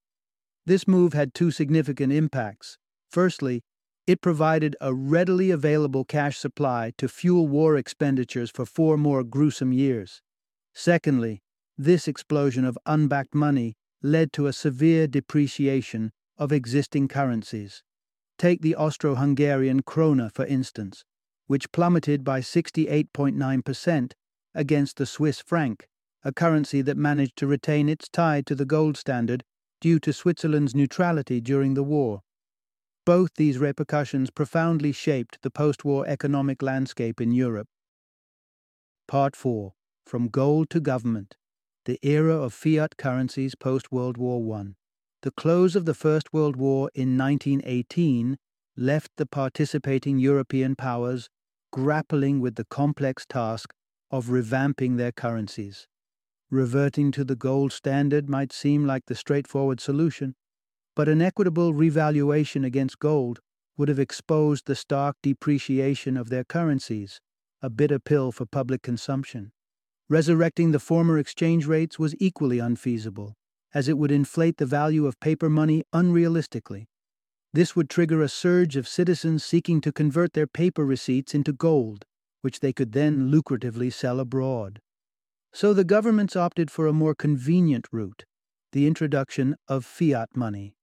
This 0.66 0.88
move 0.88 1.14
had 1.14 1.34
two 1.34 1.52
significant 1.52 2.12
impacts. 2.12 2.78
Firstly, 3.10 3.64
it 4.08 4.22
provided 4.22 4.76
a 4.82 4.94
readily 4.94 5.52
available 5.52 6.06
cash 6.06 6.38
supply 6.38 6.94
to 6.98 7.08
fuel 7.08 7.48
war 7.48 7.76
expenditures 7.76 8.52
for 8.52 8.66
four 8.66 8.98
more 8.98 9.24
gruesome 9.24 9.74
years. 9.74 10.22
Secondly, 10.74 11.42
this 11.78 12.08
explosion 12.08 12.66
of 12.66 12.78
unbacked 12.86 13.36
money 13.36 13.76
led 14.02 14.32
to 14.34 14.48
a 14.48 14.54
severe 14.54 15.08
depreciation 15.08 16.12
of 16.38 16.52
existing 16.52 17.08
currencies. 17.08 17.84
Take 18.38 18.62
the 18.62 18.76
Austro 18.76 19.16
Hungarian 19.16 19.82
krona, 19.82 20.32
for 20.32 20.46
instance, 20.46 21.04
which 21.48 21.72
plummeted 21.72 22.24
by 22.24 22.42
68.9% 22.42 24.12
against 24.54 24.98
the 24.98 25.06
Swiss 25.06 25.42
franc, 25.42 25.88
a 26.24 26.32
currency 26.32 26.82
that 26.82 26.98
managed 26.98 27.38
to 27.38 27.48
retain 27.48 27.88
its 27.88 28.10
tie 28.10 28.42
to 28.42 28.56
the 28.56 28.66
gold 28.66 28.98
standard 28.98 29.44
due 29.82 30.00
to 30.00 30.14
Switzerland's 30.14 30.76
neutrality 30.76 31.42
during 31.42 31.74
the 31.74 31.84
war. 31.84 32.22
Both 33.06 33.36
these 33.36 33.60
repercussions 33.60 34.32
profoundly 34.32 34.92
shaped 34.92 35.40
the 35.42 35.52
post 35.52 35.86
war 35.86 36.08
economic 36.08 36.62
landscape 36.62 37.22
in 37.22 37.32
Europe. 37.32 37.68
Part 39.08 39.36
4 39.36 39.74
From 40.06 40.30
Gold 40.30 40.70
to 40.72 40.80
Government 40.80 41.36
The 41.86 42.00
Era 42.02 42.36
of 42.36 42.54
Fiat 42.54 42.98
Currencies 42.98 43.54
post 43.54 43.92
World 43.92 44.18
War 44.18 44.60
I. 44.60 44.74
The 45.22 45.32
close 45.32 45.76
of 45.76 45.86
the 45.86 45.94
First 45.94 46.34
World 46.34 46.56
War 46.56 46.90
in 46.96 47.18
1918 47.18 48.38
left 48.76 49.12
the 49.18 49.26
participating 49.26 50.18
European 50.18 50.76
powers 50.76 51.30
grappling 51.72 52.40
with 52.40 52.56
the 52.56 52.66
complex 52.66 53.26
task 53.28 53.74
of 54.10 54.28
revamping 54.28 54.98
their 54.98 55.12
currencies. 55.12 55.88
Reverting 56.52 57.12
to 57.12 57.24
the 57.24 57.36
gold 57.36 57.74
standard 57.74 58.30
might 58.30 58.54
seem 58.54 58.86
like 58.86 59.08
the 59.08 59.16
straightforward 59.16 59.80
solution, 59.80 60.36
but 60.96 61.10
an 61.10 61.22
equitable 61.22 61.74
revaluation 61.74 62.64
against 62.64 63.00
gold 63.00 63.40
would 63.78 63.90
have 63.90 64.00
exposed 64.00 64.66
the 64.66 64.76
stark 64.76 65.18
depreciation 65.22 66.16
of 66.16 66.30
their 66.30 66.44
currencies, 66.44 67.20
a 67.62 67.70
bitter 67.70 68.00
pill 68.00 68.32
for 68.32 68.46
public 68.46 68.82
consumption. 68.82 69.52
Resurrecting 70.08 70.72
the 70.72 70.80
former 70.80 71.18
exchange 71.18 71.66
rates 71.66 71.98
was 71.98 72.16
equally 72.20 72.60
unfeasible, 72.60 73.34
as 73.74 73.90
it 73.90 73.98
would 73.98 74.12
inflate 74.12 74.58
the 74.58 74.66
value 74.66 75.08
of 75.08 75.20
paper 75.20 75.50
money 75.50 75.84
unrealistically. 75.94 76.86
This 77.54 77.76
would 77.76 77.90
trigger 77.90 78.22
a 78.22 78.30
surge 78.30 78.76
of 78.76 78.88
citizens 78.88 79.44
seeking 79.44 79.82
to 79.82 79.92
convert 79.92 80.34
their 80.34 80.48
paper 80.48 80.86
receipts 80.86 81.34
into 81.34 81.52
gold, 81.52 82.06
which 82.42 82.60
they 82.60 82.72
could 82.72 82.92
then 82.92 83.32
lucratively 83.32 83.92
sell 83.92 84.20
abroad. 84.20 84.80
So 85.56 85.74
the 85.74 85.86
governments 85.86 86.36
opted 86.36 86.70
for 86.70 86.86
a 86.86 86.92
more 86.92 87.16
convenient 87.16 87.88
route 87.90 88.26
the 88.74 88.86
introduction 88.86 89.56
of 89.70 89.86
fiat 89.86 90.36
money. 90.36 90.76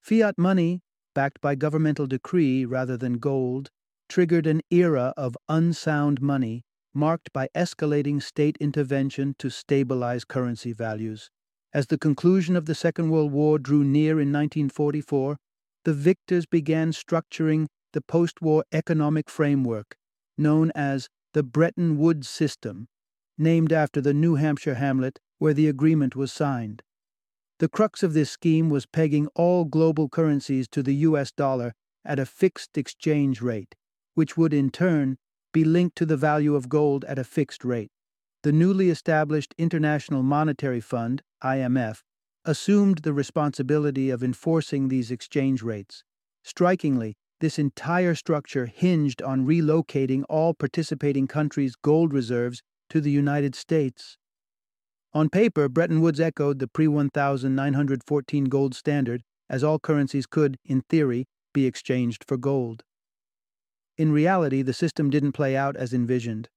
Fiat 0.00 0.38
money, 0.38 0.80
backed 1.14 1.38
by 1.42 1.54
governmental 1.54 2.06
decree 2.06 2.64
rather 2.64 2.96
than 2.96 3.18
gold, 3.18 3.68
triggered 4.08 4.46
an 4.46 4.62
era 4.70 5.12
of 5.18 5.36
unsound 5.50 6.22
money 6.22 6.62
marked 6.94 7.30
by 7.34 7.48
escalating 7.54 8.22
state 8.22 8.56
intervention 8.58 9.34
to 9.38 9.50
stabilize 9.50 10.24
currency 10.24 10.72
values. 10.72 11.28
As 11.74 11.88
the 11.88 11.98
conclusion 11.98 12.56
of 12.56 12.64
the 12.64 12.74
Second 12.74 13.10
World 13.10 13.32
War 13.32 13.58
drew 13.58 13.84
near 13.84 14.12
in 14.12 14.32
1944, 14.32 15.36
the 15.84 15.92
victors 15.92 16.46
began 16.46 16.92
structuring 16.92 17.66
the 17.92 18.00
post 18.00 18.40
war 18.40 18.64
economic 18.72 19.28
framework 19.28 19.94
known 20.38 20.72
as 20.74 21.10
the 21.34 21.42
Bretton 21.42 21.98
Woods 21.98 22.30
System, 22.30 22.88
named 23.38 23.72
after 23.72 24.00
the 24.00 24.14
New 24.14 24.36
Hampshire 24.36 24.74
hamlet 24.74 25.20
where 25.38 25.54
the 25.54 25.68
agreement 25.68 26.16
was 26.16 26.32
signed. 26.32 26.82
The 27.58 27.68
crux 27.68 28.02
of 28.02 28.12
this 28.12 28.30
scheme 28.30 28.68
was 28.70 28.86
pegging 28.86 29.28
all 29.34 29.64
global 29.64 30.08
currencies 30.08 30.68
to 30.68 30.82
the 30.82 30.94
US 30.96 31.32
dollar 31.32 31.74
at 32.04 32.18
a 32.18 32.26
fixed 32.26 32.76
exchange 32.76 33.40
rate, 33.40 33.74
which 34.14 34.36
would 34.36 34.52
in 34.52 34.70
turn 34.70 35.16
be 35.52 35.64
linked 35.64 35.96
to 35.96 36.06
the 36.06 36.16
value 36.16 36.54
of 36.54 36.68
gold 36.68 37.04
at 37.06 37.18
a 37.18 37.24
fixed 37.24 37.64
rate. 37.64 37.90
The 38.42 38.52
newly 38.52 38.90
established 38.90 39.54
International 39.58 40.22
Monetary 40.22 40.80
Fund, 40.80 41.22
IMF, 41.42 42.02
assumed 42.44 42.98
the 42.98 43.12
responsibility 43.12 44.10
of 44.10 44.22
enforcing 44.22 44.88
these 44.88 45.10
exchange 45.10 45.62
rates. 45.62 46.04
Strikingly, 46.44 47.16
this 47.40 47.58
entire 47.58 48.14
structure 48.14 48.66
hinged 48.66 49.20
on 49.20 49.46
relocating 49.46 50.24
all 50.28 50.54
participating 50.54 51.26
countries' 51.26 51.74
gold 51.74 52.12
reserves 52.12 52.62
to 52.90 53.00
the 53.00 53.10
United 53.10 53.54
States. 53.54 54.18
On 55.12 55.28
paper, 55.28 55.68
Bretton 55.68 56.00
Woods 56.00 56.20
echoed 56.20 56.58
the 56.58 56.68
pre 56.68 56.88
1914 56.88 58.44
gold 58.44 58.74
standard, 58.74 59.22
as 59.48 59.64
all 59.64 59.78
currencies 59.78 60.26
could, 60.26 60.58
in 60.64 60.82
theory, 60.82 61.26
be 61.54 61.66
exchanged 61.66 62.24
for 62.26 62.36
gold. 62.36 62.84
In 63.96 64.12
reality, 64.12 64.60
the 64.62 64.74
system 64.74 65.08
didn't 65.08 65.32
play 65.32 65.56
out 65.56 65.74
as 65.76 65.94
envisioned. 65.94 66.48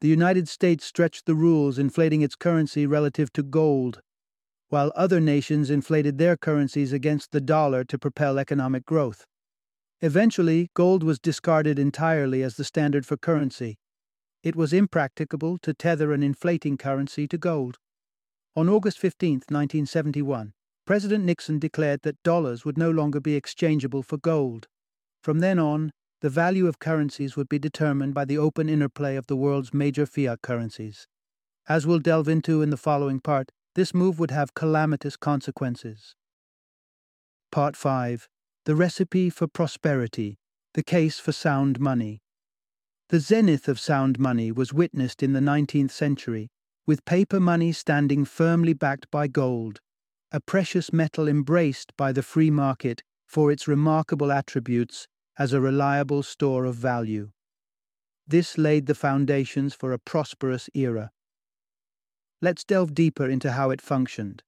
The 0.00 0.08
United 0.08 0.48
States 0.48 0.84
stretched 0.84 1.26
the 1.26 1.34
rules, 1.34 1.78
inflating 1.78 2.22
its 2.22 2.34
currency 2.34 2.86
relative 2.86 3.32
to 3.34 3.42
gold, 3.42 4.00
while 4.68 4.92
other 4.96 5.20
nations 5.20 5.70
inflated 5.70 6.18
their 6.18 6.36
currencies 6.36 6.92
against 6.92 7.30
the 7.30 7.40
dollar 7.40 7.84
to 7.84 7.98
propel 7.98 8.38
economic 8.38 8.84
growth. 8.84 9.26
Eventually, 10.00 10.68
gold 10.74 11.02
was 11.02 11.18
discarded 11.18 11.78
entirely 11.78 12.42
as 12.42 12.56
the 12.56 12.64
standard 12.64 13.06
for 13.06 13.16
currency, 13.16 13.78
it 14.46 14.54
was 14.54 14.72
impracticable 14.72 15.58
to 15.58 15.74
tether 15.74 16.12
an 16.12 16.22
inflating 16.22 16.76
currency 16.78 17.26
to 17.26 17.36
gold. 17.36 17.78
On 18.54 18.68
August 18.68 18.96
15, 18.96 19.38
1971, 19.48 20.52
President 20.86 21.24
Nixon 21.24 21.58
declared 21.58 22.02
that 22.04 22.22
dollars 22.22 22.64
would 22.64 22.78
no 22.78 22.88
longer 22.88 23.18
be 23.18 23.34
exchangeable 23.34 24.04
for 24.04 24.18
gold. 24.18 24.68
From 25.20 25.40
then 25.40 25.58
on, 25.58 25.90
the 26.20 26.30
value 26.30 26.68
of 26.68 26.78
currencies 26.78 27.34
would 27.34 27.48
be 27.48 27.58
determined 27.58 28.14
by 28.14 28.24
the 28.24 28.38
open 28.38 28.68
interplay 28.68 29.16
of 29.16 29.26
the 29.26 29.34
world's 29.34 29.74
major 29.74 30.06
fiat 30.06 30.42
currencies. 30.42 31.08
As 31.68 31.84
we'll 31.84 31.98
delve 31.98 32.28
into 32.28 32.62
in 32.62 32.70
the 32.70 32.76
following 32.76 33.18
part, 33.18 33.50
this 33.74 33.92
move 33.92 34.20
would 34.20 34.30
have 34.30 34.54
calamitous 34.54 35.16
consequences. 35.16 36.14
Part 37.50 37.76
5 37.76 38.28
The 38.64 38.76
Recipe 38.76 39.28
for 39.28 39.48
Prosperity 39.48 40.36
The 40.74 40.84
Case 40.84 41.18
for 41.18 41.32
Sound 41.32 41.80
Money. 41.80 42.20
The 43.08 43.20
zenith 43.20 43.68
of 43.68 43.78
sound 43.78 44.18
money 44.18 44.50
was 44.50 44.72
witnessed 44.72 45.22
in 45.22 45.32
the 45.32 45.40
19th 45.40 45.92
century, 45.92 46.48
with 46.86 47.04
paper 47.04 47.38
money 47.38 47.70
standing 47.70 48.24
firmly 48.24 48.72
backed 48.72 49.08
by 49.12 49.28
gold, 49.28 49.80
a 50.32 50.40
precious 50.40 50.92
metal 50.92 51.28
embraced 51.28 51.96
by 51.96 52.10
the 52.10 52.24
free 52.24 52.50
market 52.50 53.04
for 53.24 53.52
its 53.52 53.68
remarkable 53.68 54.32
attributes 54.32 55.06
as 55.38 55.52
a 55.52 55.60
reliable 55.60 56.24
store 56.24 56.64
of 56.64 56.74
value. 56.74 57.30
This 58.26 58.58
laid 58.58 58.86
the 58.86 58.94
foundations 58.94 59.72
for 59.72 59.92
a 59.92 60.00
prosperous 60.00 60.68
era. 60.74 61.12
Let's 62.42 62.64
delve 62.64 62.92
deeper 62.92 63.28
into 63.28 63.52
how 63.52 63.70
it 63.70 63.80
functioned. 63.80 64.42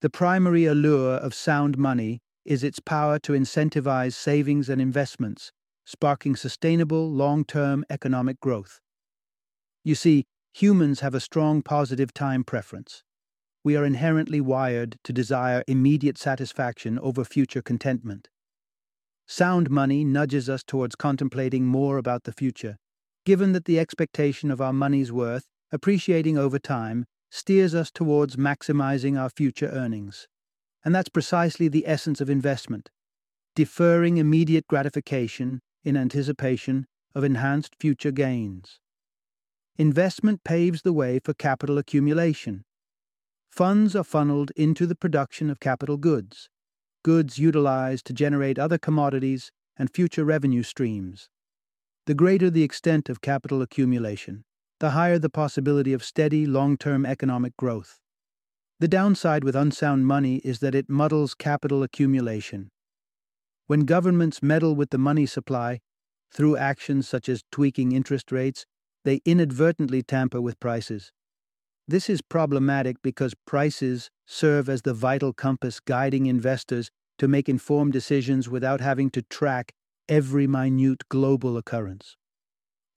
The 0.00 0.08
primary 0.08 0.64
allure 0.64 1.16
of 1.16 1.34
sound 1.34 1.76
money 1.76 2.20
is 2.46 2.64
its 2.64 2.80
power 2.80 3.18
to 3.20 3.32
incentivize 3.32 4.14
savings 4.14 4.70
and 4.70 4.80
investments, 4.80 5.52
sparking 5.84 6.36
sustainable, 6.36 7.10
long 7.10 7.44
term 7.44 7.84
economic 7.90 8.40
growth. 8.40 8.80
You 9.84 9.94
see, 9.94 10.24
humans 10.52 11.00
have 11.00 11.14
a 11.14 11.20
strong 11.20 11.62
positive 11.62 12.14
time 12.14 12.44
preference. 12.44 13.02
We 13.62 13.76
are 13.76 13.84
inherently 13.84 14.40
wired 14.40 14.98
to 15.04 15.12
desire 15.12 15.64
immediate 15.66 16.18
satisfaction 16.18 16.98
over 16.98 17.24
future 17.24 17.62
contentment. 17.62 18.28
Sound 19.26 19.70
money 19.70 20.04
nudges 20.04 20.50
us 20.50 20.62
towards 20.62 20.96
contemplating 20.96 21.64
more 21.64 21.96
about 21.96 22.24
the 22.24 22.32
future, 22.32 22.76
given 23.24 23.52
that 23.52 23.64
the 23.64 23.78
expectation 23.78 24.50
of 24.50 24.60
our 24.60 24.72
money's 24.72 25.10
worth, 25.10 25.46
appreciating 25.72 26.36
over 26.36 26.58
time, 26.58 27.06
steers 27.30 27.74
us 27.74 27.90
towards 27.90 28.36
maximizing 28.36 29.18
our 29.18 29.30
future 29.30 29.68
earnings. 29.68 30.28
And 30.84 30.94
that's 30.94 31.08
precisely 31.08 31.68
the 31.68 31.88
essence 31.88 32.20
of 32.20 32.30
investment 32.30 32.90
deferring 33.56 34.16
immediate 34.16 34.66
gratification 34.66 35.60
in 35.84 35.96
anticipation 35.96 36.86
of 37.14 37.24
enhanced 37.24 37.76
future 37.78 38.10
gains. 38.10 38.80
Investment 39.76 40.42
paves 40.44 40.82
the 40.82 40.92
way 40.92 41.18
for 41.18 41.34
capital 41.34 41.78
accumulation. 41.78 42.64
Funds 43.50 43.94
are 43.94 44.04
funneled 44.04 44.50
into 44.56 44.86
the 44.86 44.96
production 44.96 45.50
of 45.50 45.60
capital 45.60 45.96
goods, 45.96 46.48
goods 47.04 47.38
utilized 47.38 48.06
to 48.06 48.12
generate 48.12 48.58
other 48.58 48.78
commodities 48.78 49.52
and 49.76 49.94
future 49.94 50.24
revenue 50.24 50.62
streams. 50.62 51.28
The 52.06 52.14
greater 52.14 52.50
the 52.50 52.62
extent 52.62 53.08
of 53.08 53.20
capital 53.20 53.62
accumulation, 53.62 54.44
the 54.80 54.90
higher 54.90 55.18
the 55.18 55.30
possibility 55.30 55.92
of 55.92 56.04
steady, 56.04 56.46
long 56.46 56.76
term 56.76 57.06
economic 57.06 57.56
growth. 57.56 58.00
The 58.80 58.88
downside 58.88 59.44
with 59.44 59.56
unsound 59.56 60.06
money 60.06 60.36
is 60.38 60.58
that 60.58 60.74
it 60.74 60.90
muddles 60.90 61.34
capital 61.34 61.82
accumulation. 61.82 62.70
When 63.66 63.86
governments 63.86 64.42
meddle 64.42 64.74
with 64.74 64.90
the 64.90 64.98
money 64.98 65.26
supply, 65.26 65.80
through 66.30 66.56
actions 66.56 67.08
such 67.08 67.28
as 67.28 67.44
tweaking 67.50 67.92
interest 67.92 68.30
rates, 68.30 68.66
they 69.04 69.20
inadvertently 69.24 70.02
tamper 70.02 70.40
with 70.40 70.60
prices. 70.60 71.12
This 71.88 72.10
is 72.10 72.20
problematic 72.22 72.96
because 73.02 73.34
prices 73.46 74.10
serve 74.26 74.68
as 74.68 74.82
the 74.82 74.94
vital 74.94 75.32
compass 75.32 75.80
guiding 75.80 76.26
investors 76.26 76.90
to 77.18 77.28
make 77.28 77.48
informed 77.48 77.92
decisions 77.92 78.48
without 78.48 78.80
having 78.80 79.10
to 79.10 79.22
track 79.22 79.72
every 80.08 80.46
minute 80.46 81.08
global 81.08 81.56
occurrence. 81.56 82.16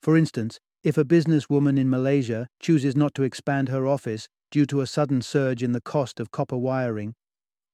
For 0.02 0.16
instance, 0.16 0.58
if 0.82 0.96
a 0.96 1.04
businesswoman 1.04 1.78
in 1.78 1.90
Malaysia 1.90 2.48
chooses 2.60 2.96
not 2.96 3.14
to 3.14 3.22
expand 3.22 3.68
her 3.68 3.86
office 3.86 4.28
due 4.50 4.66
to 4.66 4.80
a 4.80 4.86
sudden 4.86 5.22
surge 5.22 5.62
in 5.62 5.72
the 5.72 5.80
cost 5.80 6.20
of 6.20 6.30
copper 6.30 6.56
wiring, 6.56 7.14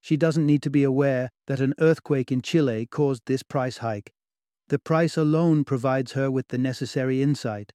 she 0.05 0.15
doesn't 0.15 0.45
need 0.45 0.61
to 0.61 0.69
be 0.69 0.83
aware 0.83 1.31
that 1.47 1.59
an 1.59 1.73
earthquake 1.79 2.31
in 2.31 2.39
Chile 2.39 2.85
caused 2.85 3.23
this 3.25 3.41
price 3.41 3.77
hike. 3.77 4.13
The 4.67 4.77
price 4.77 5.17
alone 5.17 5.63
provides 5.63 6.11
her 6.11 6.29
with 6.29 6.49
the 6.49 6.59
necessary 6.59 7.23
insight. 7.23 7.73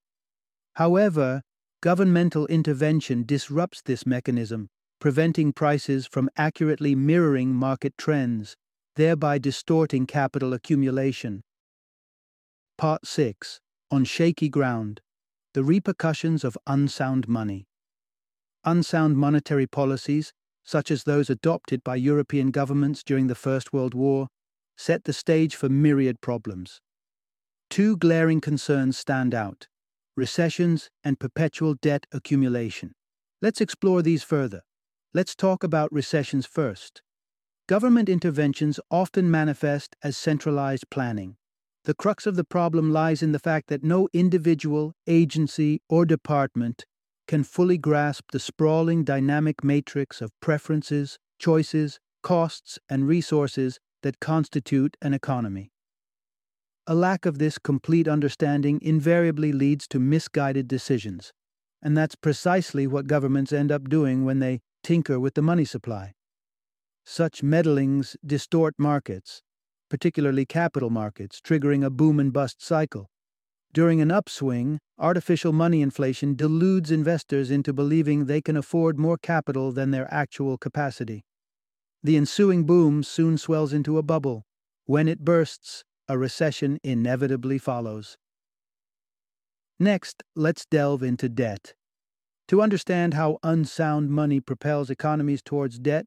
However, 0.75 1.43
governmental 1.83 2.47
intervention 2.47 3.25
disrupts 3.27 3.83
this 3.83 4.07
mechanism, 4.07 4.69
preventing 5.01 5.53
prices 5.53 6.07
from 6.07 6.31
accurately 6.37 6.95
mirroring 6.95 7.53
market 7.53 7.99
trends, 7.99 8.55
thereby 8.95 9.39
distorting 9.39 10.07
capital 10.07 10.53
accumulation. 10.53 11.43
Part 12.79 13.09
6 13.09 13.59
On 13.91 14.05
Shaky 14.05 14.49
Ground 14.49 15.01
The 15.55 15.65
Repercussions 15.65 16.45
of 16.45 16.57
Unsound 16.69 17.27
Money. 17.27 17.67
Unsound 18.65 19.17
monetary 19.17 19.67
policies, 19.67 20.33
such 20.65 20.91
as 20.91 21.05
those 21.05 21.31
adopted 21.31 21.83
by 21.83 21.97
European 21.97 22.51
governments 22.51 23.03
during 23.03 23.27
the 23.27 23.35
First 23.35 23.73
World 23.73 23.95
War, 23.95 24.29
set 24.77 25.05
the 25.05 25.13
stage 25.13 25.55
for 25.55 25.69
myriad 25.69 26.21
problems. 26.21 26.81
Two 27.69 27.97
glaring 27.97 28.41
concerns 28.41 28.99
stand 28.99 29.35
out 29.35 29.67
recessions 30.17 30.91
and 31.03 31.19
perpetual 31.19 31.75
debt 31.75 32.05
accumulation. 32.13 32.93
Let's 33.41 33.61
explore 33.61 34.03
these 34.03 34.23
further. 34.23 34.63
Let's 35.15 35.35
talk 35.35 35.65
about 35.65 35.93
recessions 35.93 36.47
first. 36.47 37.01
Government 37.69 38.09
interventions 38.09 38.81
often 38.91 39.31
manifest 39.31 39.97
as 40.03 40.17
centralized 40.17 40.91
planning. 40.91 41.37
The 41.85 41.95
crux 41.95 42.27
of 42.27 42.37
the 42.37 42.45
problem 42.45 42.93
lies 42.93 43.23
in 43.23 43.33
the 43.33 43.39
fact 43.39 43.69
that 43.69 43.83
no 43.83 44.09
individual, 44.13 44.93
agency, 45.07 45.81
or 45.89 46.05
department 46.05 46.85
can 47.31 47.45
fully 47.45 47.79
grasp 47.79 48.33
the 48.33 48.41
sprawling 48.41 49.05
dynamic 49.05 49.63
matrix 49.63 50.21
of 50.21 50.33
preferences, 50.41 51.17
choices, 51.39 52.01
costs, 52.25 52.77
and 52.89 53.07
resources 53.07 53.79
that 54.03 54.19
constitute 54.19 54.97
an 55.01 55.15
economy. 55.15 55.71
A 56.89 56.95
lack 56.97 57.27
of 57.27 57.39
this 57.39 57.57
complete 57.57 58.09
understanding 58.09 58.81
invariably 58.83 59.53
leads 59.53 59.87
to 59.91 60.01
misguided 60.01 60.67
decisions, 60.67 61.33
and 61.81 61.97
that's 61.97 62.17
precisely 62.17 62.89
what 62.89 63.07
governments 63.07 63.53
end 63.53 63.71
up 63.71 63.89
doing 63.89 64.25
when 64.25 64.41
they 64.41 64.61
tinker 64.83 65.21
with 65.21 65.35
the 65.35 65.43
money 65.43 65.65
supply. 65.65 66.15
Such 67.07 67.45
meddlings 67.45 68.17
distort 68.27 68.75
markets, 68.77 69.41
particularly 69.89 70.47
capital 70.47 70.91
markets, 70.91 71.41
triggering 71.41 71.85
a 71.85 71.91
boom 71.91 72.19
and 72.19 72.33
bust 72.33 72.61
cycle. 72.61 73.09
During 73.73 74.01
an 74.01 74.11
upswing, 74.11 74.81
artificial 74.99 75.53
money 75.53 75.81
inflation 75.81 76.35
deludes 76.35 76.91
investors 76.91 77.51
into 77.51 77.73
believing 77.73 78.25
they 78.25 78.41
can 78.41 78.57
afford 78.57 78.99
more 78.99 79.17
capital 79.17 79.71
than 79.71 79.93
their 79.93 80.13
actual 80.13 80.59
capacity. 80.59 81.25
The 82.03 82.17
ensuing 82.17 82.65
boom 82.65 83.05
soon 83.05 83.39
swells 83.39 83.73
into 83.73 83.97
a 83.97 84.03
bubble. 84.03 84.43
When 84.87 85.07
it 85.07 85.25
bursts, 85.25 85.85
a 86.09 86.19
recession 86.19 86.79
inevitably 86.83 87.59
follows. 87.59 88.19
Next, 89.79 90.25
let's 90.35 90.67
delve 90.67 91.03
into 91.03 91.29
debt. 91.29 91.75
To 92.49 92.61
understand 92.61 93.15
how 93.15 93.39
unsound 93.45 94.11
money 94.11 94.41
propels 94.41 94.91
economies 94.91 95.43
towards 95.43 95.79
debt, 95.79 96.07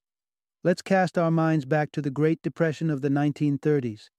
let's 0.64 0.82
cast 0.82 1.18
our 1.18 1.32
minds 1.32 1.64
back 1.64 1.94
to 1.94 2.02
the 2.02 2.12
Great 2.12 2.42
Depression 2.42 2.90
of 2.90 3.02
the 3.02 3.10
1930s. 3.10 4.10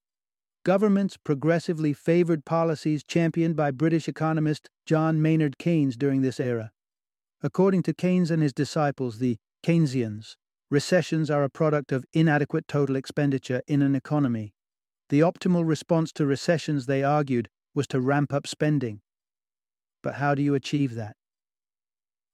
Governments 0.65 1.19
progressively 1.19 1.93
favored 1.93 2.47
policies 2.47 3.05
championed 3.05 3.55
by 3.55 3.71
British 3.71 4.09
economist 4.09 4.71
John 4.87 5.21
Maynard 5.21 5.59
Keynes 5.59 5.95
during 5.95 6.23
this 6.23 6.41
era. 6.41 6.73
According 7.43 7.83
to 7.83 7.93
Keynes 7.93 8.31
and 8.31 8.43
his 8.43 8.55
disciples, 8.55 9.19
the 9.19 9.37
Keynesians, 9.63 10.37
recessions 10.71 11.31
are 11.31 11.45
a 11.45 11.51
product 11.51 11.93
of 11.93 12.07
inadequate 12.15 12.67
total 12.67 12.97
expenditure 12.97 13.61
in 13.67 13.83
an 13.83 13.95
economy. 13.95 14.55
The 15.11 15.21
optimal 15.21 15.69
response 15.69 16.13
to 16.13 16.25
recessions, 16.25 16.87
they 16.87 17.05
argued, 17.05 17.51
was 17.75 17.87
to 17.89 18.01
ramp 18.01 18.33
up 18.33 18.47
spending. 18.47 19.03
But 20.03 20.15
how 20.15 20.35
do 20.35 20.43
you 20.43 20.55
achieve 20.55 20.95
that? 20.95 21.15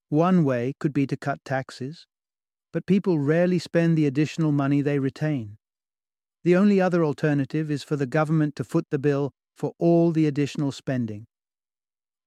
One 0.09 0.45
way 0.45 0.75
could 0.79 0.93
be 0.93 1.07
to 1.09 1.17
cut 1.17 1.45
taxes, 1.45 2.07
but 2.73 2.87
people 2.87 3.19
rarely 3.19 3.59
spend 3.59 3.99
the 3.99 4.07
additional 4.07 4.53
money 4.53 4.83
they 4.83 5.01
retain. 5.01 5.57
The 6.43 6.57
only 6.57 6.81
other 6.81 7.05
alternative 7.05 7.71
is 7.71 7.83
for 7.83 7.97
the 7.97 8.07
government 8.07 8.57
to 8.57 8.65
foot 8.65 8.87
the 8.91 8.99
bill 8.99 9.33
for 9.55 9.75
all 9.79 10.11
the 10.11 10.27
additional 10.27 10.73
spending. 10.73 11.27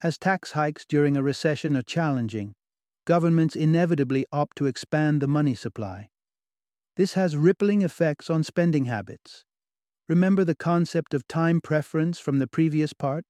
As 0.04 0.18
tax 0.18 0.52
hikes 0.52 0.86
during 0.86 1.18
a 1.18 1.24
recession 1.24 1.76
are 1.76 1.82
challenging, 1.82 2.54
governments 3.06 3.56
inevitably 3.56 4.26
opt 4.32 4.58
to 4.58 4.68
expand 4.68 5.22
the 5.22 5.28
money 5.28 5.56
supply. 5.56 6.10
This 6.96 7.14
has 7.14 7.36
rippling 7.36 7.82
effects 7.82 8.30
on 8.30 8.44
spending 8.44 8.86
habits. 8.86 9.46
Remember 10.08 10.44
the 10.44 10.54
concept 10.54 11.16
of 11.16 11.28
time 11.28 11.60
preference 11.60 12.20
from 12.20 12.38
the 12.38 12.46
previous 12.48 12.94
part? 12.94 13.26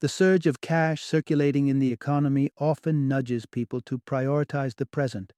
The 0.00 0.08
surge 0.08 0.46
of 0.46 0.60
cash 0.60 1.02
circulating 1.02 1.68
in 1.68 1.78
the 1.78 1.92
economy 1.92 2.50
often 2.58 3.08
nudges 3.08 3.46
people 3.46 3.80
to 3.82 4.00
prioritize 4.00 4.76
the 4.76 4.84
present. 4.84 5.32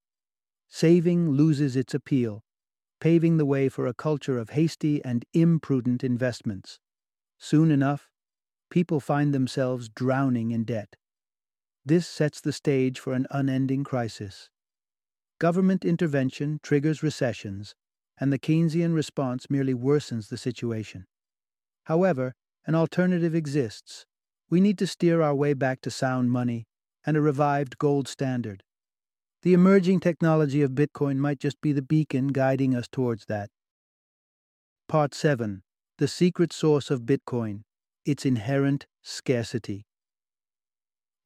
Saving 0.68 1.30
loses 1.30 1.76
its 1.76 1.94
appeal 1.94 2.42
paving 3.00 3.36
the 3.36 3.46
way 3.46 3.68
for 3.68 3.86
a 3.86 3.94
culture 3.94 4.38
of 4.38 4.50
hasty 4.50 5.04
and 5.04 5.24
imprudent 5.32 6.02
investments. 6.02 6.78
Soon 7.38 7.70
enough, 7.70 8.08
people 8.70 9.00
find 9.00 9.32
themselves 9.32 9.88
drowning 9.88 10.50
in 10.50 10.64
debt. 10.64 10.96
This 11.84 12.06
sets 12.06 12.40
the 12.40 12.52
stage 12.52 12.98
for 12.98 13.12
an 13.12 13.26
unending 13.30 13.84
crisis. 13.84 14.50
Government 15.38 15.84
intervention 15.84 16.58
triggers 16.62 17.02
recessions, 17.02 17.74
and 18.18 18.32
the 18.32 18.38
Keynesian 18.38 18.94
response 18.94 19.50
merely 19.50 19.74
worsens 19.74 20.28
the 20.28 20.38
situation. 20.38 21.06
However, 21.84 22.34
an 22.66 22.74
alternative 22.74 23.34
exists. 23.34 24.06
We 24.50 24.60
need 24.60 24.78
to 24.78 24.86
steer 24.86 25.22
our 25.22 25.34
way 25.34 25.52
back 25.54 25.80
to 25.82 25.90
sound 25.90 26.30
money 26.30 26.66
and 27.04 27.16
a 27.16 27.20
revived 27.20 27.78
gold 27.78 28.08
standard. 28.08 28.64
The 29.46 29.54
emerging 29.54 30.00
technology 30.00 30.60
of 30.62 30.72
Bitcoin 30.72 31.18
might 31.18 31.38
just 31.38 31.60
be 31.60 31.70
the 31.70 31.80
beacon 31.80 32.32
guiding 32.32 32.74
us 32.74 32.88
towards 32.90 33.26
that. 33.26 33.48
Part 34.88 35.14
7 35.14 35.62
The 35.98 36.08
Secret 36.08 36.52
Source 36.52 36.90
of 36.90 37.02
Bitcoin 37.02 37.60
Its 38.04 38.26
Inherent 38.26 38.86
Scarcity. 39.02 39.86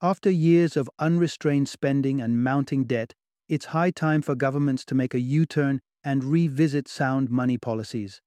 After 0.03 0.29
years 0.29 0.77
of 0.77 0.91
unrestrained 0.99 1.71
spending 1.71 2.21
and 2.21 2.45
mounting 2.45 2.85
debt, 2.85 3.15
it's 3.49 3.73
high 3.73 3.91
time 3.91 4.21
for 4.21 4.35
governments 4.35 4.85
to 4.85 4.95
make 4.95 5.15
a 5.15 5.21
U 5.21 5.47
turn 5.47 5.81
and 6.05 6.23
revisit 6.23 6.89
sound 6.89 7.31
money 7.31 7.57
policies. 7.57 8.21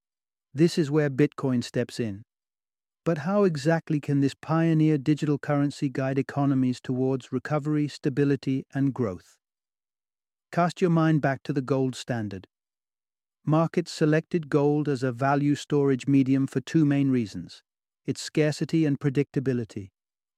This 0.56 0.79
is 0.79 0.89
where 0.89 1.12
Bitcoin 1.12 1.63
steps 1.63 1.99
in. 1.99 2.23
But 3.06 3.19
how 3.19 3.43
exactly 3.43 3.99
can 3.99 4.21
this 4.21 4.34
pioneer 4.34 4.97
digital 4.97 5.38
currency 5.38 5.88
guide 5.88 6.17
economies 6.17 6.82
towards 6.82 7.32
recovery, 7.32 7.88
stability, 7.88 8.65
and 8.73 8.91
growth? 8.91 9.38
Cast 10.53 10.81
your 10.81 10.91
mind 10.91 11.19
back 11.19 11.41
to 11.45 11.51
the 11.51 11.63
gold 11.63 11.95
standard. 11.95 12.45
Markets 13.43 13.91
selected 13.91 14.49
gold 14.49 14.87
as 14.87 15.01
a 15.01 15.11
value 15.11 15.55
storage 15.55 16.07
medium 16.07 16.45
for 16.45 16.61
two 16.61 16.85
main 16.85 17.09
reasons 17.09 17.63
its 18.05 18.21
scarcity 18.21 18.85
and 18.85 18.99
predictability. 18.99 19.89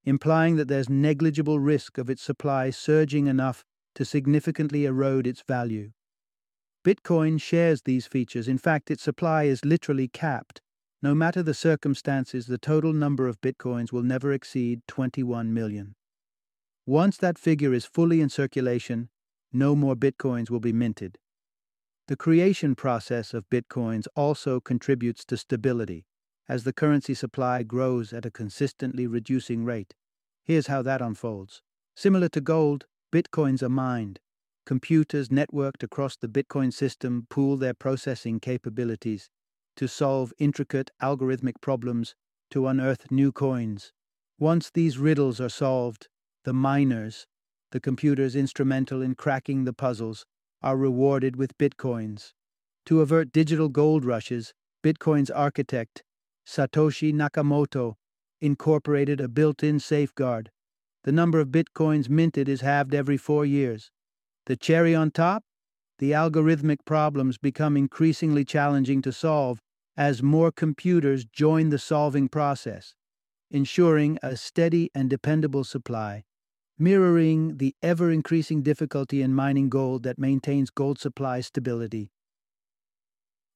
implying 0.06 0.56
that 0.56 0.70
there's 0.70 0.88
negligible 0.88 1.60
risk 1.60 1.98
of 1.98 2.10
its 2.10 2.22
supply 2.22 2.70
surging 2.70 3.28
enough 3.28 3.66
to 3.94 4.06
significantly 4.06 4.86
erode 4.86 5.28
its 5.28 5.42
value. 5.42 5.92
Bitcoin 6.86 7.42
shares 7.42 7.82
these 7.82 8.08
features. 8.08 8.48
In 8.48 8.58
fact, 8.58 8.90
its 8.90 9.04
supply 9.04 9.44
is 9.44 9.66
literally 9.66 10.08
capped. 10.08 10.62
No 11.02 11.14
matter 11.14 11.44
the 11.44 11.54
circumstances, 11.54 12.46
the 12.46 12.58
total 12.58 12.94
number 12.94 13.28
of 13.28 13.42
bitcoins 13.42 13.92
will 13.92 14.04
never 14.04 14.32
exceed 14.32 14.80
21 14.88 15.54
million. 15.54 15.96
Once 16.86 17.18
that 17.18 17.38
figure 17.38 17.74
is 17.74 17.84
fully 17.84 18.22
in 18.22 18.30
circulation, 18.30 19.10
no 19.56 19.76
more 19.76 19.96
bitcoins 19.96 20.50
will 20.50 20.60
be 20.60 20.74
minted. 20.74 21.18
The 22.08 22.16
creation 22.16 22.76
process 22.76 23.34
of 23.34 23.50
bitcoins 23.50 24.06
also 24.16 24.60
contributes 24.60 25.26
to 25.26 25.38
stability, 25.38 26.06
as 26.48 26.64
the 26.64 26.74
currency 26.74 27.16
supply 27.16 27.64
grows 27.64 28.14
at 28.14 28.26
a 28.26 28.32
consistently 28.32 29.08
reducing 29.08 29.66
rate. 29.66 29.96
Here's 30.44 30.68
how 30.68 30.84
that 30.84 31.02
unfolds. 31.02 31.64
Similar 31.96 32.30
to 32.30 32.42
gold, 32.42 32.86
bitcoins 33.12 33.64
are 33.64 33.70
mined. 33.70 34.20
Computers 34.66 35.30
networked 35.30 35.84
across 35.84 36.16
the 36.18 36.28
Bitcoin 36.28 36.74
system 36.74 37.28
pool 37.30 37.56
their 37.58 37.74
processing 37.74 38.40
capabilities 38.40 39.30
to 39.76 39.88
solve 39.88 40.34
intricate 40.38 40.92
algorithmic 41.02 41.62
problems 41.62 42.16
to 42.50 42.68
unearth 42.68 43.12
new 43.12 43.32
coins. 43.32 43.92
Once 44.40 44.70
these 44.72 44.98
riddles 44.98 45.40
are 45.40 45.50
solved, 45.50 46.08
the 46.44 46.54
miners, 46.54 47.26
the 47.76 47.82
computers 47.82 48.38
instrumental 48.38 49.02
in 49.02 49.14
cracking 49.14 49.66
the 49.66 49.74
puzzles, 49.74 50.26
are 50.62 50.78
rewarded 50.78 51.36
with 51.36 51.58
bitcoins. 51.58 52.32
To 52.86 53.02
avert 53.02 53.34
digital 53.34 53.68
gold 53.68 54.06
rushes, 54.06 54.54
Bitcoin's 54.82 55.30
architect, 55.30 56.02
Satoshi 56.48 57.14
Nakamoto, 57.14 57.96
incorporated 58.40 59.20
a 59.20 59.28
built 59.28 59.62
in 59.62 59.82
safeguard. 59.82 60.52
The 61.04 61.12
number 61.12 61.42
of 61.42 61.50
bitcoins 61.50 62.08
minted 62.08 62.48
is 62.48 62.62
halved 62.62 62.96
every 62.96 63.18
four 63.18 63.46
years. 63.46 63.92
The 64.46 64.56
cherry 64.56 64.96
on 64.96 65.12
top? 65.12 65.44
The 66.00 66.12
algorithmic 66.12 66.78
problems 66.86 67.38
become 67.38 67.76
increasingly 67.76 68.46
challenging 68.46 69.02
to 69.02 69.12
solve 69.12 69.60
as 69.98 70.24
more 70.24 70.54
computers 70.54 71.26
join 71.26 71.72
the 71.72 71.80
solving 71.80 72.30
process, 72.30 72.96
ensuring 73.52 74.18
a 74.24 74.38
steady 74.38 74.90
and 74.96 75.10
dependable 75.10 75.66
supply, 75.66 76.24
mirroring 76.78 77.58
the 77.58 77.74
ever 77.82 78.12
increasing 78.12 78.62
difficulty 78.62 79.22
in 79.22 79.34
mining 79.34 79.70
gold 79.70 80.04
that 80.04 80.20
maintains 80.20 80.70
gold 80.70 81.00
supply 81.00 81.42
stability. 81.42 82.12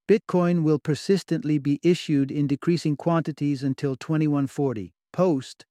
Bitcoin 0.07 0.63
will 0.63 0.79
persistently 0.79 1.59
be 1.59 1.79
issued 1.83 2.31
in 2.31 2.47
decreasing 2.47 2.95
quantities 2.95 3.61
until 3.61 3.95
2140, 3.95 4.93
post, 5.13 5.65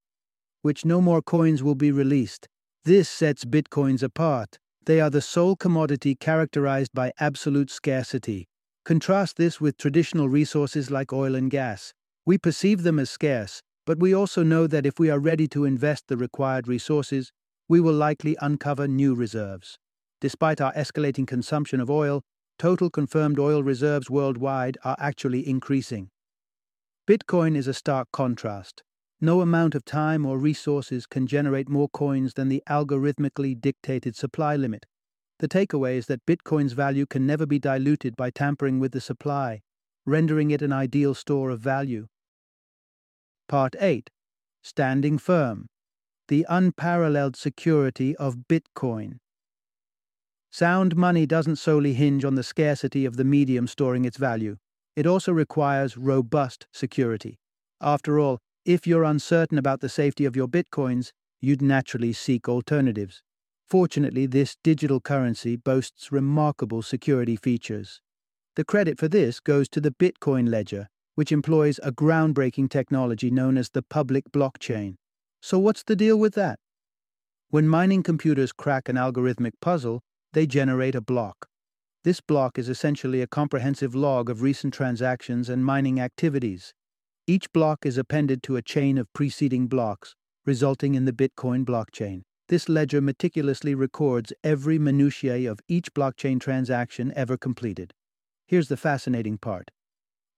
which 0.63 0.85
no 0.85 1.01
more 1.01 1.23
coins 1.23 1.63
will 1.63 1.75
be 1.75 1.91
released. 1.91 2.47
This 2.85 3.09
sets 3.09 3.45
Bitcoins 3.45 4.03
apart. 4.03 4.59
They 4.85 5.01
are 5.01 5.11
the 5.11 5.21
sole 5.21 5.57
commodity 5.57 6.15
characterized 6.15 6.93
by 6.95 7.13
absolute 7.19 7.71
scarcity. 7.71 8.47
Contrast 8.85 9.37
this 9.37 9.61
with 9.61 9.77
traditional 9.77 10.29
resources 10.29 10.91
like 10.91 11.13
oil 11.13 11.35
and 11.35 11.51
gas. 11.51 11.93
We 12.25 12.39
perceive 12.39 12.83
them 12.83 12.99
as 12.99 13.11
scarce, 13.11 13.61
but 13.87 13.99
we 13.99 14.15
also 14.15 14.43
know 14.43 14.67
that 14.67 14.87
if 14.87 14.99
we 14.99 15.11
are 15.11 15.19
ready 15.19 15.49
to 15.49 15.65
invest 15.65 16.05
the 16.09 16.17
required 16.17 16.69
resources, 16.69 17.33
we 17.69 17.81
will 17.81 17.95
likely 17.95 18.37
uncover 18.41 18.89
new 18.89 19.15
reserves. 19.15 19.79
Despite 20.21 20.61
our 20.61 20.73
escalating 20.73 21.27
consumption 21.27 21.81
of 21.81 21.91
oil, 21.91 22.23
total 22.59 22.91
confirmed 22.91 23.39
oil 23.39 23.63
reserves 23.63 24.11
worldwide 24.11 24.79
are 24.85 24.97
actually 24.99 25.49
increasing. 25.49 26.11
Bitcoin 27.09 27.57
is 27.57 27.69
a 27.69 27.75
stark 27.75 28.09
contrast. 28.13 28.83
No 29.21 29.41
amount 29.41 29.75
of 29.75 29.85
time 29.85 30.25
or 30.25 30.39
resources 30.39 31.07
can 31.07 31.27
generate 31.27 31.69
more 31.69 31.89
coins 31.89 32.35
than 32.35 32.49
the 32.49 32.63
algorithmically 32.69 33.61
dictated 33.61 34.17
supply 34.17 34.57
limit. 34.57 34.87
The 35.39 35.49
takeaway 35.49 35.97
is 35.97 36.07
that 36.07 36.27
Bitcoin's 36.27 36.73
value 36.73 37.07
can 37.07 37.27
never 37.27 37.47
be 37.47 37.59
diluted 37.59 38.17
by 38.17 38.31
tampering 38.31 38.81
with 38.81 38.93
the 38.93 39.01
supply, 39.01 39.61
rendering 40.05 40.51
it 40.51 40.63
an 40.63 40.73
ideal 40.73 41.15
store 41.15 41.51
of 41.51 41.61
value. 41.61 42.09
Part 43.49 43.75
8 43.81 44.11
Standing 44.63 45.19
Firm 45.19 45.69
The 46.29 46.45
Unparalleled 46.51 47.37
Security 47.37 48.15
of 48.17 48.49
Bitcoin. 48.51 49.17
Sound 50.51 50.95
money 50.95 51.25
doesn't 51.25 51.57
solely 51.57 51.95
hinge 51.95 52.23
on 52.23 52.35
the 52.35 52.43
scarcity 52.43 53.07
of 53.07 53.17
the 53.17 53.25
medium 53.25 53.67
storing 53.67 54.05
its 54.05 54.19
value, 54.19 54.59
it 54.95 55.07
also 55.07 55.33
requires 55.33 55.97
robust 55.97 56.67
security. 56.71 57.39
After 57.81 58.19
all, 58.19 58.37
if 58.67 58.87
you're 58.87 59.05
uncertain 59.05 59.57
about 59.57 59.81
the 59.81 59.89
safety 59.89 60.27
of 60.27 60.37
your 60.37 60.49
bitcoins, 60.49 61.13
you'd 61.41 61.63
naturally 61.63 62.13
seek 62.13 62.47
alternatives. 62.47 63.23
Fortunately, 63.67 64.27
this 64.27 64.55
digital 64.63 65.01
currency 65.01 65.57
boasts 65.57 66.13
remarkable 66.13 66.83
security 66.83 67.37
features. 67.37 68.03
The 68.55 68.65
credit 68.65 68.99
for 68.99 69.09
this 69.09 69.41
goes 69.41 69.67
to 69.71 69.81
the 69.81 69.93
Bitcoin 69.93 70.51
ledger, 70.51 70.91
which 71.15 71.33
employs 71.33 71.81
a 71.83 71.91
groundbreaking 71.91 72.69
technology 72.69 73.31
known 73.31 73.57
as 73.57 73.71
the 73.71 73.81
public 73.81 74.31
blockchain. 74.31 74.97
So, 75.41 75.59
what's 75.59 75.83
the 75.83 75.97
deal 75.97 76.19
with 76.19 76.35
that? 76.35 76.59
When 77.51 77.69
mining 77.69 78.03
computers 78.03 78.53
crack 78.53 78.89
an 78.89 78.97
algorithmic 78.97 79.53
puzzle, 79.61 80.03
they 80.33 80.47
generate 80.47 80.95
a 80.95 81.01
block. 81.01 81.47
This 82.05 82.21
block 82.21 82.59
is 82.59 82.69
essentially 82.69 83.23
a 83.23 83.27
comprehensive 83.27 83.95
log 83.95 84.31
of 84.31 84.43
recent 84.43 84.75
transactions 84.75 85.49
and 85.49 85.65
mining 85.65 86.01
activities. 86.01 86.75
Each 87.27 87.53
block 87.53 87.85
is 87.85 87.99
appended 87.99 88.43
to 88.45 88.57
a 88.57 88.63
chain 88.63 88.99
of 88.99 89.13
preceding 89.13 89.67
blocks, 89.67 90.15
resulting 90.47 90.95
in 90.95 91.05
the 91.05 91.13
Bitcoin 91.13 91.65
blockchain. 91.65 92.23
This 92.49 92.69
ledger 92.69 93.03
meticulously 93.03 93.75
records 93.75 94.33
every 94.43 94.79
minutiae 94.79 95.51
of 95.51 95.61
each 95.69 95.93
blockchain 95.93 96.41
transaction 96.41 97.13
ever 97.15 97.37
completed. 97.37 97.93
Here's 98.47 98.69
the 98.69 98.79
fascinating 98.79 99.37
part. 99.37 99.71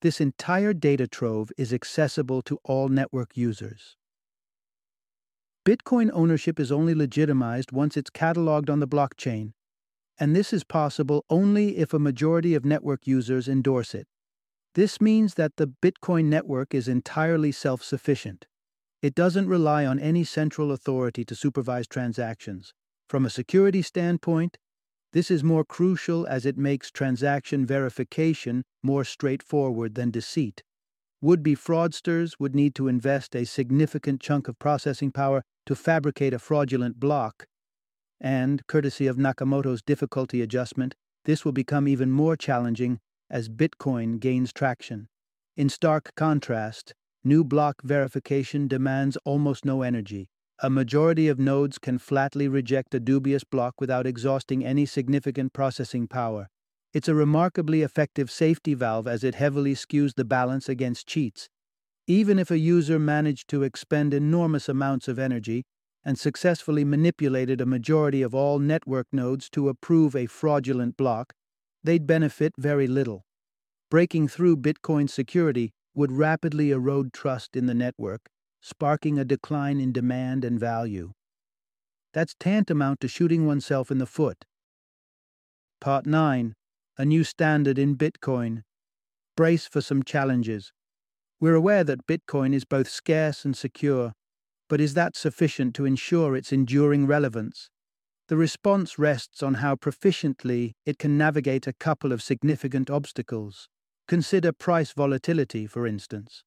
This 0.03 0.21
entire 0.21 0.73
data 0.73 1.07
trove 1.07 1.53
is 1.57 1.73
accessible 1.73 2.43
to 2.43 2.59
all 2.65 2.89
network 2.89 3.37
users. 3.37 3.97
Bitcoin 5.67 6.11
ownership 6.15 6.59
is 6.59 6.73
only 6.73 6.95
legitimized 6.95 7.71
once 7.71 7.97
it's 7.97 8.11
cataloged 8.11 8.71
on 8.71 8.81
the 8.81 8.89
blockchain, 8.89 9.53
and 10.19 10.35
this 10.35 10.53
is 10.53 10.65
possible 10.65 11.25
only 11.29 11.77
if 11.77 11.93
a 11.93 11.99
majority 11.99 12.55
of 12.55 12.65
network 12.65 13.07
users 13.07 13.47
endorse 13.47 13.95
it. 13.95 14.07
This 14.75 15.01
means 15.01 15.35
that 15.35 15.57
the 15.57 15.67
Bitcoin 15.83 16.27
network 16.27 16.75
is 16.75 16.89
entirely 16.89 17.53
self 17.53 17.83
sufficient. 17.83 18.47
It 19.03 19.15
doesn't 19.15 19.49
rely 19.49 19.85
on 19.85 19.99
any 19.99 20.25
central 20.25 20.73
authority 20.73 21.25
to 21.27 21.35
supervise 21.35 21.87
transactions. 21.87 22.73
From 23.09 23.27
a 23.27 23.31
security 23.31 23.83
standpoint, 23.83 24.57
this 25.13 25.31
is 25.31 25.43
more 25.43 25.65
crucial 25.65 26.27
as 26.27 26.47
it 26.47 26.57
makes 26.57 26.91
transaction 26.91 27.67
verification 27.67 28.63
more 28.83 29.05
straightforward 29.05 29.95
than 29.95 30.11
deceit. 30.11 30.63
Would 31.23 31.43
be 31.43 31.55
fraudsters 31.55 32.37
would 32.39 32.55
need 32.55 32.75
to 32.77 32.89
invest 32.89 33.37
a 33.37 33.45
significant 33.45 34.23
chunk 34.23 34.49
of 34.49 34.59
processing 34.59 35.13
power 35.13 35.43
to 35.67 35.77
fabricate 35.77 36.33
a 36.33 36.39
fraudulent 36.39 36.99
block. 36.99 37.45
And, 38.19 38.67
courtesy 38.67 39.07
of 39.07 39.19
Nakamoto's 39.19 39.83
difficulty 39.83 40.41
adjustment, 40.41 40.95
this 41.27 41.45
will 41.45 41.53
become 41.53 41.87
even 41.87 42.11
more 42.11 42.37
challenging 42.37 43.01
as 43.29 43.51
Bitcoin 43.51 44.19
gains 44.19 44.53
traction. 44.53 45.09
In 45.57 45.69
stark 45.69 46.15
contrast, 46.17 46.95
new 47.23 47.45
block 47.45 47.83
verification 47.83 48.67
demands 48.67 49.19
almost 49.25 49.65
no 49.65 49.83
energy. 49.83 50.29
A 50.63 50.71
majority 50.71 51.29
of 51.29 51.39
nodes 51.39 51.79
can 51.79 51.99
flatly 51.99 52.49
reject 52.49 52.95
a 52.95 53.01
dubious 53.01 53.45
block 53.45 53.81
without 53.81 54.07
exhausting 54.07 54.65
any 54.65 54.87
significant 54.87 55.53
processing 55.53 56.09
power. 56.09 56.49
It's 56.93 57.09
a 57.09 57.15
remarkably 57.15 57.83
effective 57.83 58.33
safety 58.33 58.75
valve 58.75 59.07
as 59.07 59.23
it 59.23 59.37
heavily 59.37 59.75
skews 59.75 60.15
the 60.15 60.25
balance 60.25 60.69
against 60.69 61.07
cheats. 61.07 61.49
Even 62.09 62.37
if 62.37 62.51
a 62.51 62.59
user 62.59 62.99
managed 62.99 63.47
to 63.49 63.63
expend 63.63 64.13
enormous 64.13 64.69
amounts 64.69 65.07
of 65.07 65.17
energy 65.17 65.65
and 66.05 66.19
successfully 66.19 66.85
manipulated 66.85 67.61
a 67.61 67.67
majority 67.67 68.23
of 68.23 68.35
all 68.35 68.59
network 68.59 69.07
nodes 69.13 69.49
to 69.51 69.69
approve 69.69 70.17
a 70.17 70.27
fraudulent 70.27 70.97
block, 70.97 71.33
they'd 71.85 72.09
benefit 72.09 72.55
very 72.59 72.89
little. 72.89 73.25
Breaking 73.89 74.27
through 74.27 74.57
Bitcoin's 74.57 75.15
security 75.15 75.73
would 75.95 76.11
rapidly 76.11 76.73
erode 76.73 77.13
trust 77.13 77.55
in 77.55 77.67
the 77.67 77.75
network, 77.75 78.31
sparking 78.61 79.17
a 79.17 79.25
decline 79.25 79.81
in 79.81 79.93
demand 79.93 80.45
and 80.45 80.59
value. 80.59 81.13
That's 82.13 82.35
tantamount 82.41 82.99
to 83.01 83.09
shooting 83.09 83.47
oneself 83.47 83.93
in 83.93 83.99
the 83.99 84.07
foot. 84.07 84.45
Part 85.81 86.07
9 86.07 86.55
A 87.01 87.05
New 87.07 87.25
Standard 87.25 87.79
in 87.79 87.97
Bitcoin. 87.97 88.63
Brace 89.35 89.67
for 89.67 89.81
some 89.81 90.03
challenges. 90.03 90.71
We're 91.41 91.55
aware 91.55 91.83
that 91.83 92.07
Bitcoin 92.07 92.53
is 92.53 92.67
both 92.67 92.91
scarce 92.91 93.47
and 93.47 93.57
secure, 93.57 94.13
but 94.69 94.83
is 94.83 94.93
that 94.93 95.17
sufficient 95.17 95.75
to 95.77 95.87
ensure 95.87 96.37
its 96.37 96.53
enduring 96.53 97.07
relevance? 97.07 97.71
The 98.29 98.37
response 98.37 98.99
rests 98.99 99.43
on 99.43 99.55
how 99.55 99.77
proficiently 99.77 100.73
it 100.85 100.99
can 100.99 101.17
navigate 101.17 101.67
a 101.67 101.73
couple 101.73 102.13
of 102.13 102.21
significant 102.21 102.91
obstacles. 102.91 103.71
Consider 104.07 104.53
price 104.53 104.93
volatility, 104.93 105.67
for 105.67 105.87
instance. 105.87 106.45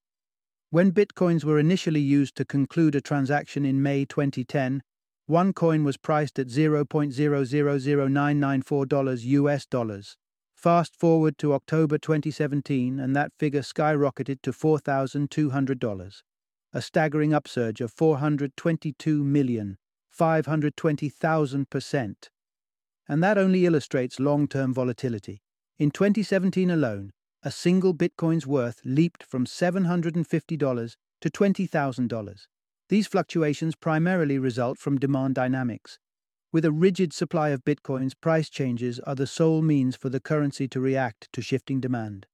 When 0.69 0.91
bitcoins 0.91 1.43
were 1.43 1.57
initially 1.57 1.99
used 1.99 2.35
to 2.35 2.45
conclude 2.45 2.93
a 2.93 3.01
transaction 3.01 3.65
in 3.65 3.81
May 3.81 4.05
2010, 4.05 4.83
one 5.25 5.51
coin 5.51 5.83
was 5.83 5.97
priced 5.97 6.37
at 6.37 6.45
$0.000994 6.45 9.23
US 9.23 9.65
dollars. 9.65 10.15
Fast 10.63 10.95
forward 10.95 11.38
to 11.39 11.52
October 11.52 11.97
2017, 11.97 12.97
and 12.97 13.13
that 13.13 13.34
figure 13.38 13.63
skyrocketed 13.63 14.41
to 14.43 14.54
$4,200, 14.54 16.21
a 16.71 16.82
staggering 16.82 17.34
upsurge 17.34 17.82
of 17.82 17.91
422 17.91 19.26
million, 19.26 19.78
520,000%. 20.17 22.30
And 23.10 23.21
that 23.21 23.38
only 23.38 23.65
illustrates 23.65 24.21
long 24.21 24.47
term 24.47 24.73
volatility. 24.73 25.41
In 25.78 25.91
2017 25.91 26.71
alone, 26.71 27.12
a 27.43 27.52
single 27.52 27.93
Bitcoin's 27.93 28.47
worth 28.47 28.80
leaped 28.86 29.23
from 29.23 29.45
$750 29.45 30.95
to 31.19 31.30
$20,000. 31.30 32.47
These 32.88 33.08
fluctuations 33.08 33.76
primarily 33.76 34.39
result 34.39 34.78
from 34.78 34.97
demand 34.97 35.36
dynamics. 35.36 35.99
With 36.53 36.65
a 36.65 36.71
rigid 36.71 37.13
supply 37.13 37.49
of 37.49 37.65
Bitcoins, 37.65 38.13
price 38.21 38.47
changes 38.47 38.99
are 38.99 39.15
the 39.15 39.25
sole 39.25 39.63
means 39.63 39.95
for 39.95 40.09
the 40.09 40.19
currency 40.19 40.67
to 40.67 40.79
react 40.79 41.27
to 41.33 41.41
shifting 41.41 41.81
demand. 41.81 42.27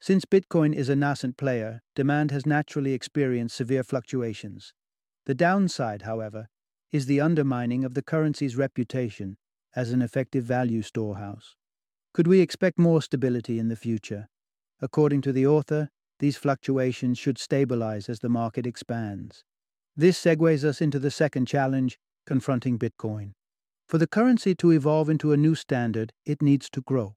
Since 0.00 0.24
Bitcoin 0.24 0.72
is 0.72 0.88
a 0.88 0.94
nascent 0.94 1.36
player, 1.36 1.82
demand 1.96 2.30
has 2.30 2.46
naturally 2.46 2.92
experienced 2.92 3.56
severe 3.56 3.82
fluctuations. 3.82 4.72
The 5.26 5.34
downside, 5.34 6.02
however, 6.02 6.46
is 6.92 7.06
the 7.06 7.20
undermining 7.20 7.84
of 7.84 7.94
the 7.94 8.02
currency's 8.02 8.54
reputation 8.54 9.36
as 9.74 9.90
an 9.90 10.00
effective 10.00 10.44
value 10.44 10.82
storehouse. 10.82 11.56
Could 12.14 12.28
we 12.28 12.38
expect 12.38 12.78
more 12.78 13.02
stability 13.02 13.58
in 13.58 13.66
the 13.66 13.74
future? 13.74 14.28
According 14.80 15.22
to 15.22 15.32
the 15.32 15.48
author, 15.48 15.88
these 16.20 16.36
fluctuations 16.36 17.18
should 17.18 17.36
stabilize 17.36 18.08
as 18.08 18.20
the 18.20 18.28
market 18.28 18.64
expands. 18.64 19.42
This 19.96 20.22
segues 20.22 20.62
us 20.62 20.80
into 20.80 21.00
the 21.00 21.10
second 21.10 21.46
challenge 21.46 21.98
confronting 22.26 22.78
Bitcoin. 22.78 23.32
For 23.90 23.98
the 23.98 24.06
currency 24.06 24.54
to 24.54 24.70
evolve 24.70 25.10
into 25.10 25.32
a 25.32 25.36
new 25.36 25.56
standard, 25.56 26.12
it 26.24 26.40
needs 26.40 26.70
to 26.70 26.80
grow. 26.80 27.16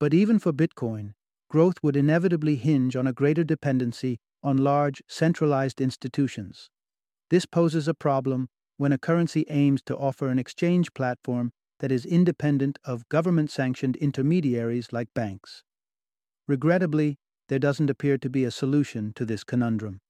But 0.00 0.12
even 0.12 0.40
for 0.40 0.52
Bitcoin, 0.52 1.12
growth 1.48 1.76
would 1.84 1.94
inevitably 1.94 2.56
hinge 2.56 2.96
on 2.96 3.06
a 3.06 3.12
greater 3.12 3.44
dependency 3.44 4.18
on 4.42 4.56
large, 4.56 5.04
centralized 5.06 5.80
institutions. 5.80 6.68
This 7.28 7.46
poses 7.46 7.86
a 7.86 7.94
problem 7.94 8.48
when 8.76 8.90
a 8.90 8.98
currency 8.98 9.44
aims 9.48 9.82
to 9.82 9.96
offer 9.96 10.26
an 10.26 10.40
exchange 10.40 10.92
platform 10.94 11.52
that 11.78 11.92
is 11.92 12.04
independent 12.04 12.80
of 12.84 13.08
government 13.08 13.52
sanctioned 13.52 13.94
intermediaries 13.94 14.88
like 14.90 15.14
banks. 15.14 15.62
Regrettably, 16.48 17.18
there 17.48 17.60
doesn't 17.60 17.88
appear 17.88 18.18
to 18.18 18.28
be 18.28 18.42
a 18.42 18.50
solution 18.50 19.12
to 19.14 19.24
this 19.24 19.44
conundrum. 19.44 20.00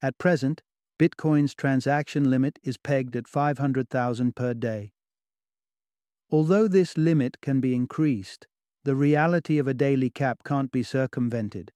At 0.00 0.16
present, 0.16 0.62
Bitcoin's 0.98 1.54
transaction 1.54 2.30
limit 2.30 2.58
is 2.62 2.78
pegged 2.78 3.14
at 3.14 3.28
500,000 3.28 4.34
per 4.34 4.54
day. 4.54 4.92
Although 6.34 6.66
this 6.66 6.98
limit 6.98 7.40
can 7.42 7.60
be 7.60 7.76
increased, 7.76 8.48
the 8.82 8.96
reality 8.96 9.56
of 9.58 9.68
a 9.68 9.72
daily 9.72 10.10
cap 10.10 10.42
can't 10.44 10.72
be 10.72 10.82
circumvented. 10.82 11.70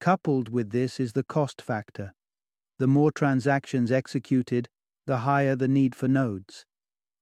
Coupled 0.00 0.48
with 0.48 0.70
this 0.70 0.98
is 0.98 1.12
the 1.12 1.22
cost 1.22 1.62
factor. 1.62 2.12
The 2.80 2.88
more 2.88 3.12
transactions 3.12 3.92
executed, 3.92 4.68
the 5.06 5.18
higher 5.18 5.54
the 5.54 5.68
need 5.68 5.94
for 5.94 6.08
nodes. 6.08 6.66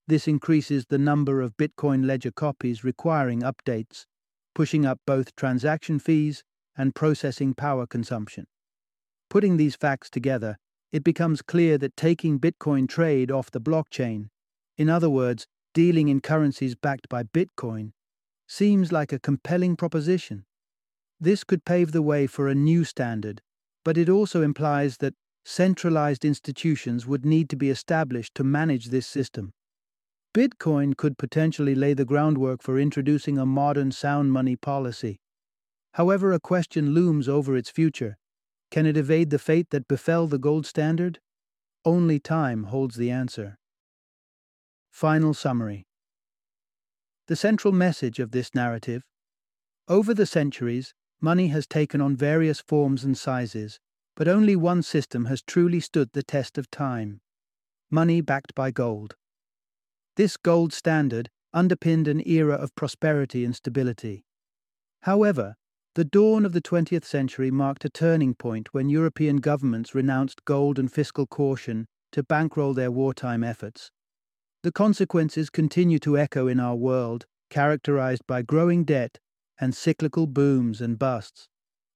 This 0.08 0.26
increases 0.26 0.86
the 0.86 0.96
number 0.96 1.42
of 1.42 1.54
Bitcoin 1.58 2.06
ledger 2.06 2.30
copies 2.30 2.82
requiring 2.82 3.42
updates, 3.42 4.06
pushing 4.54 4.86
up 4.86 5.00
both 5.06 5.36
transaction 5.36 5.98
fees 5.98 6.42
and 6.78 6.94
processing 6.94 7.52
power 7.52 7.86
consumption. 7.86 8.46
Putting 9.28 9.58
these 9.58 9.76
facts 9.76 10.08
together, 10.08 10.56
it 10.92 11.04
becomes 11.04 11.42
clear 11.42 11.76
that 11.76 11.94
taking 11.94 12.40
Bitcoin 12.40 12.88
trade 12.88 13.30
off 13.30 13.50
the 13.50 13.60
blockchain, 13.60 14.28
in 14.78 14.88
other 14.88 15.10
words, 15.10 15.46
dealing 15.74 16.09
in 16.09 16.20
currencies 16.20 16.74
backed 16.74 17.09
by 17.09 17.22
Bitcoin, 17.22 17.92
seems 18.48 18.90
like 18.92 19.12
a 19.12 19.18
compelling 19.18 19.76
proposition. 19.76 20.44
This 21.20 21.44
could 21.44 21.64
pave 21.64 21.92
the 21.92 22.02
way 22.02 22.26
for 22.26 22.48
a 22.48 22.54
new 22.54 22.85
standard, 22.85 23.42
but 23.85 23.96
it 23.96 24.09
also 24.09 24.42
implies 24.42 24.96
that 24.98 25.14
centralized 25.44 26.24
institutions 26.24 27.06
would 27.06 27.24
need 27.24 27.48
to 27.50 27.56
be 27.56 27.70
established 27.70 28.35
to 28.35 28.44
manage 28.44 28.87
this 28.87 29.06
system. 29.06 29.52
Bitcoin 30.35 30.96
could 30.96 31.18
potentially 31.18 31.74
lay 31.74 31.92
the 31.92 32.04
groundwork 32.04 32.62
for 32.62 32.78
introducing 32.78 33.37
a 33.38 33.46
modern 33.46 33.90
sound 33.90 34.33
money 34.33 34.56
policy. 34.56 35.20
However, 35.94 36.33
a 36.33 36.40
question 36.40 36.94
looms 36.94 37.28
over 37.28 37.56
its 37.56 37.70
future. 37.70 38.16
Can 38.70 38.87
it 38.87 38.96
evade 38.96 39.30
the 39.30 39.38
fate 39.38 39.70
that 39.70 39.88
befell 39.88 40.26
the 40.26 40.38
gold 40.38 40.66
standard? 40.66 41.18
Only 41.85 42.20
time 42.20 42.64
holds 42.64 42.96
the 42.96 43.11
answer. 43.11 43.59
Final 44.90 45.35
summary 45.35 45.87
The 47.26 47.37
central 47.37 47.72
message 47.72 48.18
of 48.18 48.33
this 48.33 48.55
narrative 48.55 49.03
over 49.88 50.14
the 50.14 50.26
centuries, 50.26 50.94
money 51.20 51.48
has 51.48 51.66
taken 51.66 52.00
on 52.00 52.14
various 52.14 52.61
forms 52.61 53.03
and 53.03 53.18
sizes, 53.18 53.81
but 54.14 54.29
only 54.29 54.55
one 54.55 54.83
system 54.83 55.24
has 55.24 55.42
truly 55.42 55.81
stood 55.81 56.11
the 56.12 56.22
test 56.22 56.59
of 56.59 56.70
time 56.70 57.20
money 57.90 58.20
backed 58.20 58.55
by 58.55 58.70
gold. 58.70 59.16
This 60.16 60.37
gold 60.37 60.72
standard 60.72 61.29
underpinned 61.53 62.07
an 62.07 62.22
era 62.26 62.55
of 62.55 62.74
prosperity 62.76 63.44
and 63.44 63.57
stability. 63.57 64.24
However, 65.03 65.57
the 65.96 66.05
dawn 66.05 66.46
of 66.46 66.53
the 66.53 66.62
20th 66.62 67.05
century 67.05 67.50
marked 67.50 67.85
a 67.85 67.90
turning 67.90 68.35
point 68.35 68.72
when 68.72 68.88
European 68.88 69.38
governments 69.38 69.92
renounced 69.94 70.44
gold 70.44 70.79
and 70.79 70.92
fiscal 70.92 71.26
caution 71.26 71.87
to 72.12 72.22
bankroll 72.22 72.74
their 72.74 72.92
wartime 72.92 73.42
efforts. 73.42 73.90
The 74.62 74.73
consequences 74.73 75.51
continue 75.51 75.99
to 76.01 76.18
echo 76.18 76.46
in 76.46 76.61
our 76.61 76.77
world, 76.77 77.27
characterized 77.49 78.27
by 78.27 78.42
growing 78.42 78.85
debt 78.85 79.18
and 79.61 79.75
cyclical 79.75 80.27
booms 80.27 80.81
and 80.81 80.99
busts. 80.99 81.49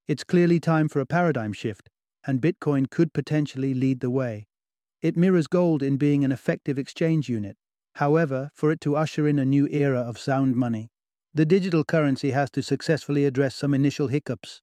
It's 0.09 0.25
clearly 0.25 0.61
time 0.61 0.89
for 0.89 1.01
a 1.01 1.07
paradigm 1.07 1.53
shift, 1.53 1.91
and 2.27 2.41
Bitcoin 2.41 2.89
could 2.91 3.13
potentially 3.13 3.75
lead 3.75 4.01
the 4.01 4.11
way. 4.11 4.47
It 5.03 5.17
mirrors 5.17 5.47
gold 5.47 5.83
in 5.83 5.97
being 5.97 6.25
an 6.25 6.33
effective 6.33 6.79
exchange 6.79 7.29
unit, 7.29 7.57
However, 7.97 8.51
for 8.55 8.73
it 8.73 8.81
to 8.83 8.97
usher 8.97 9.29
in 9.29 9.39
a 9.39 9.45
new 9.45 9.69
era 9.69 10.01
of 10.01 10.19
sound 10.19 10.57
money, 10.57 10.91
the 11.33 11.47
digital 11.47 11.85
currency 11.85 12.33
has 12.33 12.51
to 12.53 12.63
successfully 12.63 13.25
address 13.25 13.55
some 13.55 13.73
initial 13.73 14.09
hiccups. 14.09 14.63